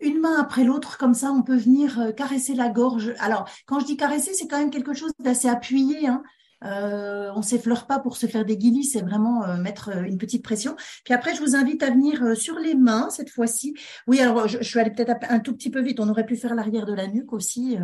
[0.00, 3.12] une main après l'autre, comme ça, on peut venir euh, caresser la gorge.
[3.18, 6.06] Alors, quand je dis caresser, c'est quand même quelque chose d'assez appuyé.
[6.06, 6.22] Hein.
[6.64, 10.42] Euh, on s'effleure pas pour se faire des guillis, c'est vraiment euh, mettre une petite
[10.42, 10.74] pression.
[11.04, 13.74] Puis après, je vous invite à venir sur les mains cette fois-ci.
[14.08, 16.00] Oui, alors je, suis allée peut-être un tout petit peu vite.
[16.00, 17.76] On aurait pu faire l'arrière de la nuque aussi.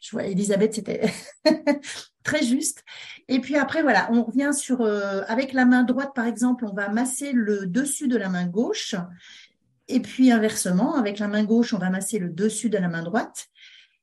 [0.00, 1.12] je vois, Elisabeth, c'était
[2.28, 2.84] très juste.
[3.28, 6.74] Et puis après, voilà, on revient sur, euh, avec la main droite, par exemple, on
[6.74, 8.94] va masser le dessus de la main gauche.
[9.88, 13.02] Et puis inversement, avec la main gauche, on va masser le dessus de la main
[13.02, 13.46] droite.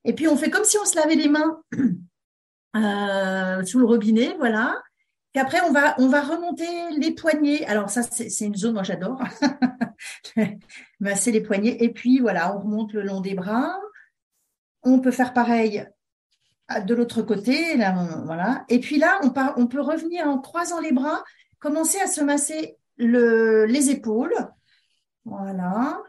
[0.04, 1.62] Et puis on fait comme si on se lavait les mains
[2.76, 4.82] euh, sous le robinet, voilà.
[5.36, 6.66] Et après, on va, on va remonter
[6.98, 7.66] les poignets.
[7.66, 9.22] Alors ça, c'est une zone, moi j'adore.
[11.00, 11.78] masser les poignets.
[11.84, 13.78] Et puis voilà, on remonte le long des bras.
[14.82, 15.86] On peut faire pareil
[16.86, 17.94] de l'autre côté, là,
[18.26, 18.66] voilà.
[18.70, 21.24] Et puis là, on, peut revenir en croisant les bras,
[21.60, 24.34] commencer à se masser le, les épaules,
[25.26, 26.02] voilà.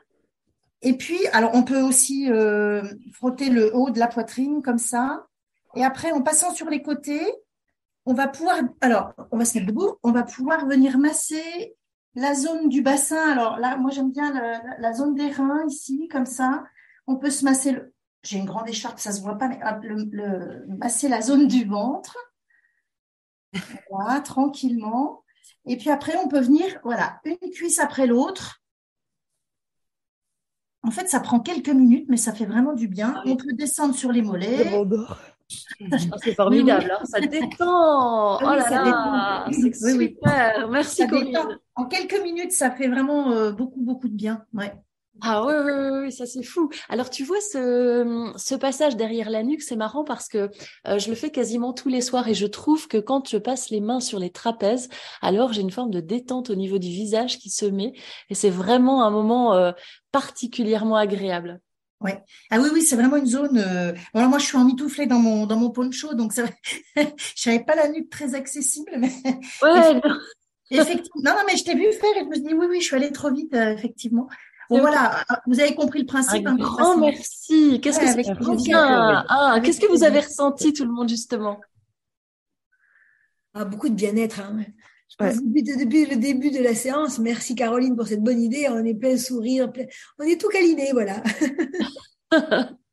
[0.82, 2.82] Et puis, alors, on peut aussi euh,
[3.12, 5.26] frotter le haut de la poitrine comme ça.
[5.74, 7.26] Et après, en passant sur les côtés,
[8.06, 11.76] on va pouvoir, alors, on va se mettre debout, on va pouvoir venir masser
[12.14, 13.30] la zone du bassin.
[13.30, 16.64] Alors là, moi, j'aime bien la, la, zone des reins ici, comme ça.
[17.06, 17.92] On peut se masser le,
[18.22, 22.16] j'ai une grande écharpe, ça se voit pas, mais le, masser la zone du ventre.
[23.90, 25.24] Voilà, tranquillement.
[25.64, 28.62] Et puis après, on peut venir, voilà, une cuisse après l'autre.
[30.82, 33.14] En fait, ça prend quelques minutes, mais ça fait vraiment du bien.
[33.16, 34.72] Ah on peut descendre sur les mollets.
[34.72, 38.38] Ah, c'est formidable, hein, ça détend.
[38.38, 40.68] oh là là, c'est super.
[40.68, 41.58] Merci Corinne.
[41.74, 44.44] En quelques minutes, ça fait vraiment euh, beaucoup, beaucoup de bien.
[44.54, 44.72] Ouais.
[45.22, 46.68] Ah oui, oui, oui, ça c'est fou.
[46.88, 50.50] Alors tu vois ce, ce passage derrière la nuque, c'est marrant parce que
[50.86, 53.70] euh, je le fais quasiment tous les soirs et je trouve que quand je passe
[53.70, 54.88] les mains sur les trapèzes,
[55.22, 57.94] alors j'ai une forme de détente au niveau du visage qui se met
[58.28, 59.72] et c'est vraiment un moment euh,
[60.12, 61.60] particulièrement agréable.
[62.00, 62.22] Ouais.
[62.50, 63.56] Ah oui, oui, c'est vraiment une zone.
[63.56, 63.94] Euh...
[64.12, 66.44] alors moi, je suis emmitouflée dans mon dans mon poncho, donc c'est
[66.96, 69.10] je n'avais pas la nuque très accessible, mais.
[69.62, 69.94] Ouais.
[70.04, 70.18] non.
[70.70, 71.22] effectivement.
[71.24, 72.86] Non, non, mais je t'ai vu faire et je me suis dit oui, oui, je
[72.86, 73.76] suis allée trop vite, euh,
[74.68, 76.46] voilà, vous avez compris le principe.
[76.46, 77.80] Un grand merci.
[77.80, 81.60] Qu'est-ce que c'est bien Ah, qu'est-ce que vous avez ressenti tout le monde justement?
[83.54, 84.40] Ah, Beaucoup de bien-être.
[84.40, 84.64] Hein.
[85.18, 88.66] Depuis, depuis, le début de la séance, merci Caroline pour cette bonne idée.
[88.68, 89.72] On est plein de sourire,
[90.18, 91.22] on est tout câliné, voilà.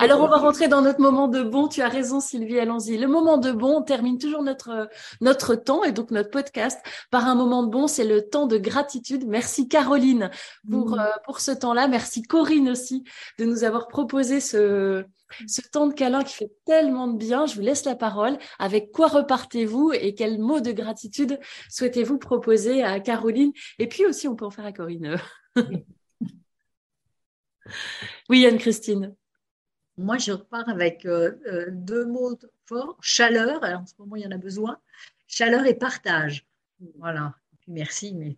[0.00, 1.68] Alors, on va rentrer dans notre moment de bon.
[1.68, 2.98] Tu as raison, Sylvie, allons-y.
[2.98, 4.88] Le moment de bon, on termine toujours notre,
[5.20, 6.80] notre temps et donc notre podcast
[7.10, 7.86] par un moment de bon.
[7.86, 9.26] C'est le temps de gratitude.
[9.26, 10.30] Merci Caroline
[10.70, 11.00] pour, mmh.
[11.00, 11.88] euh, pour ce temps-là.
[11.88, 13.04] Merci Corinne aussi
[13.38, 15.04] de nous avoir proposé ce,
[15.46, 17.46] ce temps de câlin qui fait tellement de bien.
[17.46, 18.38] Je vous laisse la parole.
[18.58, 21.38] Avec quoi repartez-vous et quel mot de gratitude
[21.70, 23.52] souhaitez-vous proposer à Caroline?
[23.78, 25.16] Et puis aussi, on peut en faire à Corinne.
[28.28, 29.14] oui, Anne-Christine.
[29.98, 33.64] Moi, je repars avec euh, euh, deux mots forts chaleur.
[33.64, 34.78] Alors, en ce moment, il y en a besoin.
[35.26, 36.46] Chaleur et partage.
[36.98, 37.34] Voilà.
[37.66, 38.36] merci, mais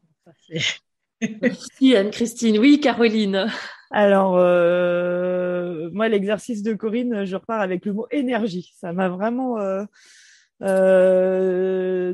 [1.43, 2.59] Merci Anne-Christine.
[2.59, 3.47] Oui, Caroline.
[3.91, 8.73] Alors, euh, moi, l'exercice de Corinne, je repars avec le mot énergie.
[8.77, 9.59] Ça m'a vraiment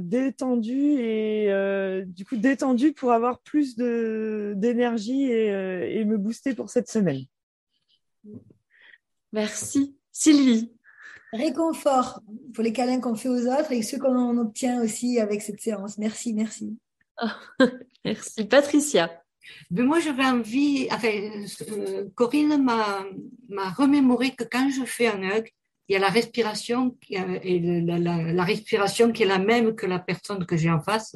[0.00, 6.88] détendu et du coup détendu pour avoir plus d'énergie et, et me booster pour cette
[6.88, 7.22] semaine.
[9.32, 9.96] Merci.
[10.12, 10.72] Sylvie.
[11.32, 12.20] Réconfort
[12.54, 15.98] pour les câlins qu'on fait aux autres et ceux qu'on obtient aussi avec cette séance.
[15.98, 16.78] Merci, merci.
[18.04, 18.44] merci.
[18.44, 19.22] Patricia.
[19.70, 21.08] Mais moi, j'avais envie, enfin,
[21.70, 25.50] euh, Corinne m'a, remémoré que quand je fais un hug,
[25.88, 30.44] il y a la respiration et la, respiration qui est la même que la personne
[30.44, 31.14] que j'ai en face.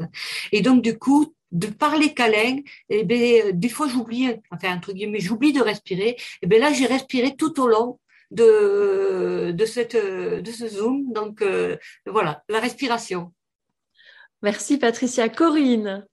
[0.52, 2.58] Et donc, du coup, de parler câlin,
[2.88, 6.10] et eh ben, des fois j'oublie, enfin entre guillemets, j'oublie de respirer.
[6.10, 7.98] Et eh ben là, j'ai respiré tout au long
[8.30, 11.12] de de cette de ce zoom.
[11.12, 11.76] Donc euh,
[12.06, 13.32] voilà, la respiration.
[14.42, 15.28] Merci Patricia.
[15.28, 16.06] Corinne.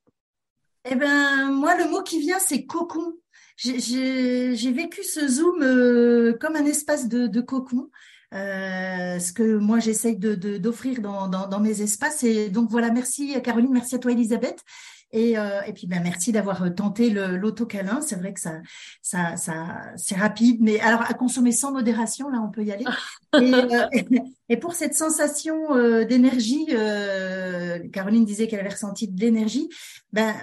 [0.89, 3.13] Eh ben moi, le mot qui vient, c'est cocon.
[3.57, 7.89] J'ai vécu ce zoom euh, comme un espace de, de cocon.
[8.33, 12.23] Euh, ce que moi j'essaye de d'offrir dans, dans, dans, mes espaces.
[12.23, 14.63] Et donc voilà, merci Caroline, merci à toi Elisabeth.
[15.11, 18.01] Et, euh, et puis, ben, merci d'avoir euh, tenté l'autocalin.
[18.01, 18.59] C'est vrai que ça,
[19.01, 22.85] ça, ça c'est rapide, mais alors à consommer sans modération, là, on peut y aller.
[23.41, 23.87] Et, euh,
[24.49, 29.69] et pour cette sensation euh, d'énergie, euh, Caroline disait qu'elle avait ressenti de l'énergie.
[30.13, 30.33] Ben,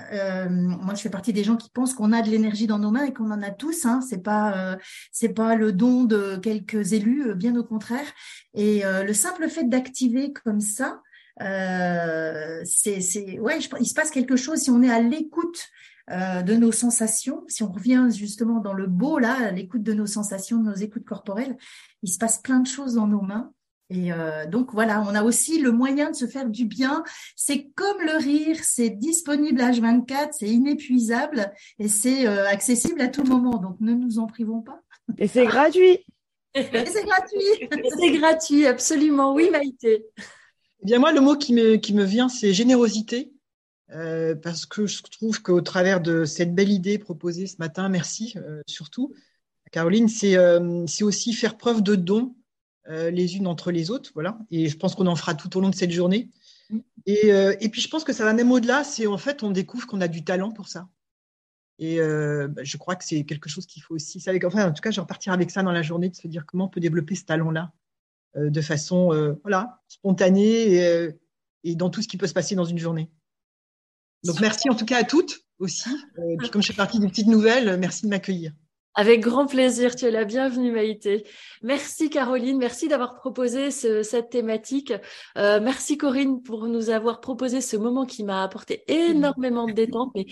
[0.50, 3.04] moi, je fais partie des gens qui pensent qu'on a de l'énergie dans nos mains
[3.04, 3.86] et qu'on en a tous.
[3.86, 4.00] Hein.
[4.08, 4.76] C'est pas,
[5.10, 8.06] c'est pas le don de quelques élus, bien au contraire.
[8.52, 11.00] Et le simple fait d'activer comme ça,
[11.42, 15.68] euh, c'est, ouais, il se passe quelque chose si on est à l'écoute
[16.10, 19.94] euh, de nos sensations, si on revient justement dans le beau là, à l'écoute de
[19.94, 21.56] nos sensations, de nos écoutes corporelles,
[22.02, 23.52] il se passe plein de choses dans nos mains.
[23.88, 27.04] Et euh, donc voilà, on a aussi le moyen de se faire du bien.
[27.36, 33.24] C'est comme le rire, c'est disponible H24, c'est inépuisable et c'est euh, accessible à tout
[33.24, 33.56] moment.
[33.56, 34.80] Donc ne nous en privons pas.
[35.16, 36.04] Et c'est gratuit.
[36.54, 37.68] et c'est gratuit.
[37.98, 39.34] c'est gratuit, absolument.
[39.34, 40.04] Oui, Maïté.
[40.82, 43.34] Eh bien, moi, le mot qui me, qui me vient, c'est générosité.
[43.90, 48.34] Euh, parce que je trouve qu'au travers de cette belle idée proposée ce matin, merci
[48.36, 49.14] euh, surtout,
[49.70, 52.34] Caroline, euh, c'est aussi faire preuve de dons
[52.86, 54.10] les unes entre les autres.
[54.12, 54.38] Voilà.
[54.50, 56.28] Et je pense qu'on en fera tout au long de cette journée.
[57.06, 58.84] Et, et puis, je pense que ça va même au-delà.
[58.84, 60.86] C'est en fait, on découvre qu'on a du talent pour ça.
[61.78, 64.22] Et bah, je crois que c'est quelque chose qu'il faut aussi.
[64.44, 66.44] Enfin, en tout cas, je vais repartir avec ça dans la journée, de se dire
[66.44, 67.83] comment on peut développer ce talent-là euh,
[68.36, 71.12] de façon euh, voilà, spontanée euh,
[71.62, 73.10] et, dans tout ce qui peut se passer dans une journée.
[74.24, 75.90] Donc merci en tout cas à toutes aussi.
[76.30, 78.52] Et puis comme je fais partie des petites nouvelles, merci de m'accueillir.
[78.96, 81.26] Avec grand plaisir, tu es la bienvenue Maïté.
[81.62, 84.92] Merci Caroline, merci d'avoir proposé cette thématique.
[85.36, 90.12] merci Corinne pour nous avoir proposé ce moment qui m'a apporté énormément de détente.
[90.14, 90.26] Mais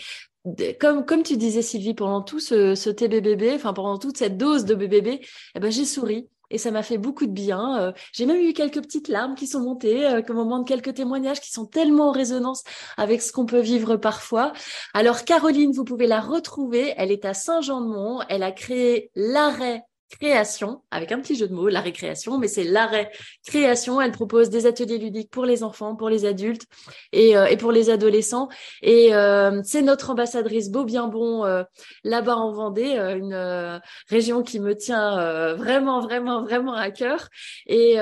[0.81, 4.65] comme, comme tu disais Sylvie, pendant tout ce, ce TBBB, enfin pendant toute cette dose
[4.65, 5.21] de BBB,
[5.55, 7.81] eh ben, j'ai souri et ça m'a fait beaucoup de bien.
[7.81, 10.95] Euh, j'ai même eu quelques petites larmes qui sont montées euh, au moment de quelques
[10.95, 12.63] témoignages qui sont tellement en résonance
[12.97, 14.53] avec ce qu'on peut vivre parfois.
[14.95, 16.95] Alors Caroline, vous pouvez la retrouver.
[16.97, 18.21] Elle est à Saint-Jean-de-Mont.
[18.29, 19.83] Elle a créé l'arrêt
[20.19, 23.11] création, avec un petit jeu de mots, la récréation, mais c'est l'arrêt
[23.47, 24.01] création.
[24.01, 26.67] Elle propose des ateliers ludiques pour les enfants, pour les adultes
[27.13, 28.49] et, euh, et pour les adolescents.
[28.83, 31.63] Et euh, c'est notre ambassadrice Beau Bien Bon euh,
[32.05, 37.29] là-bas en Vendée, une région qui me tient vraiment, vraiment, vraiment à cœur.
[37.67, 37.97] Et,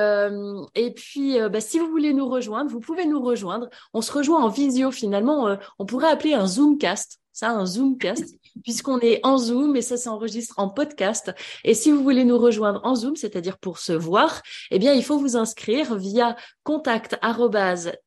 [0.74, 3.68] et puis, bah, si vous voulez nous rejoindre, vous pouvez nous rejoindre.
[3.94, 5.56] On se rejoint en visio finalement.
[5.78, 10.54] on pourrait appeler un Zoomcast ça, un Zoomcast, puisqu'on est en Zoom et ça s'enregistre
[10.58, 11.32] en podcast.
[11.64, 15.04] Et si vous voulez nous rejoindre en Zoom, c'est-à-dire pour se voir, eh bien, il
[15.04, 16.36] faut vous inscrire via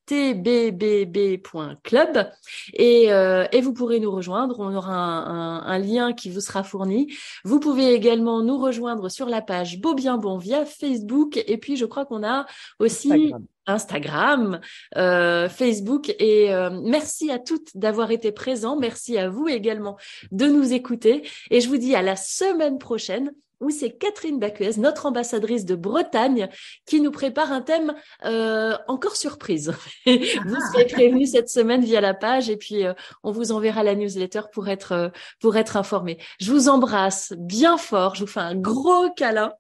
[0.08, 2.32] contact@tbbb.club
[2.74, 4.60] et, euh, et vous pourrez nous rejoindre.
[4.60, 7.12] On aura un, lien qui vous sera fourni.
[7.43, 11.43] Vous pouvez également nous rejoindre sur la page Beau Bien Bon via Facebook.
[11.47, 12.45] Et puis, je crois qu'on a
[12.80, 13.34] aussi
[13.66, 14.60] Instagram,
[14.97, 16.14] euh, Facebook.
[16.20, 18.78] Et euh, merci à toutes d'avoir été présents.
[18.78, 19.97] Merci à vous également
[20.32, 21.28] de nous écouter.
[21.49, 23.34] Et je vous dis à la semaine prochaine
[23.64, 26.49] où c'est Catherine Bacuez, notre ambassadrice de Bretagne,
[26.86, 27.93] qui nous prépare un thème
[28.26, 29.74] euh, encore surprise.
[30.05, 32.93] vous serez prévenus cette semaine via la page et puis euh,
[33.24, 35.09] on vous enverra la newsletter pour être euh,
[35.39, 36.18] pour être informé.
[36.39, 39.53] Je vous embrasse bien fort, je vous fais un gros câlin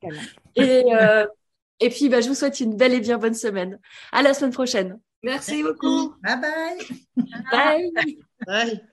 [0.55, 0.83] et
[1.79, 3.79] et puis bah, je vous souhaite une belle et bien bonne semaine.
[4.11, 4.99] À la semaine prochaine.
[5.23, 6.13] Merci beaucoup.
[6.21, 7.31] Bye bye.
[7.51, 7.91] Bye.
[8.45, 8.92] Bye.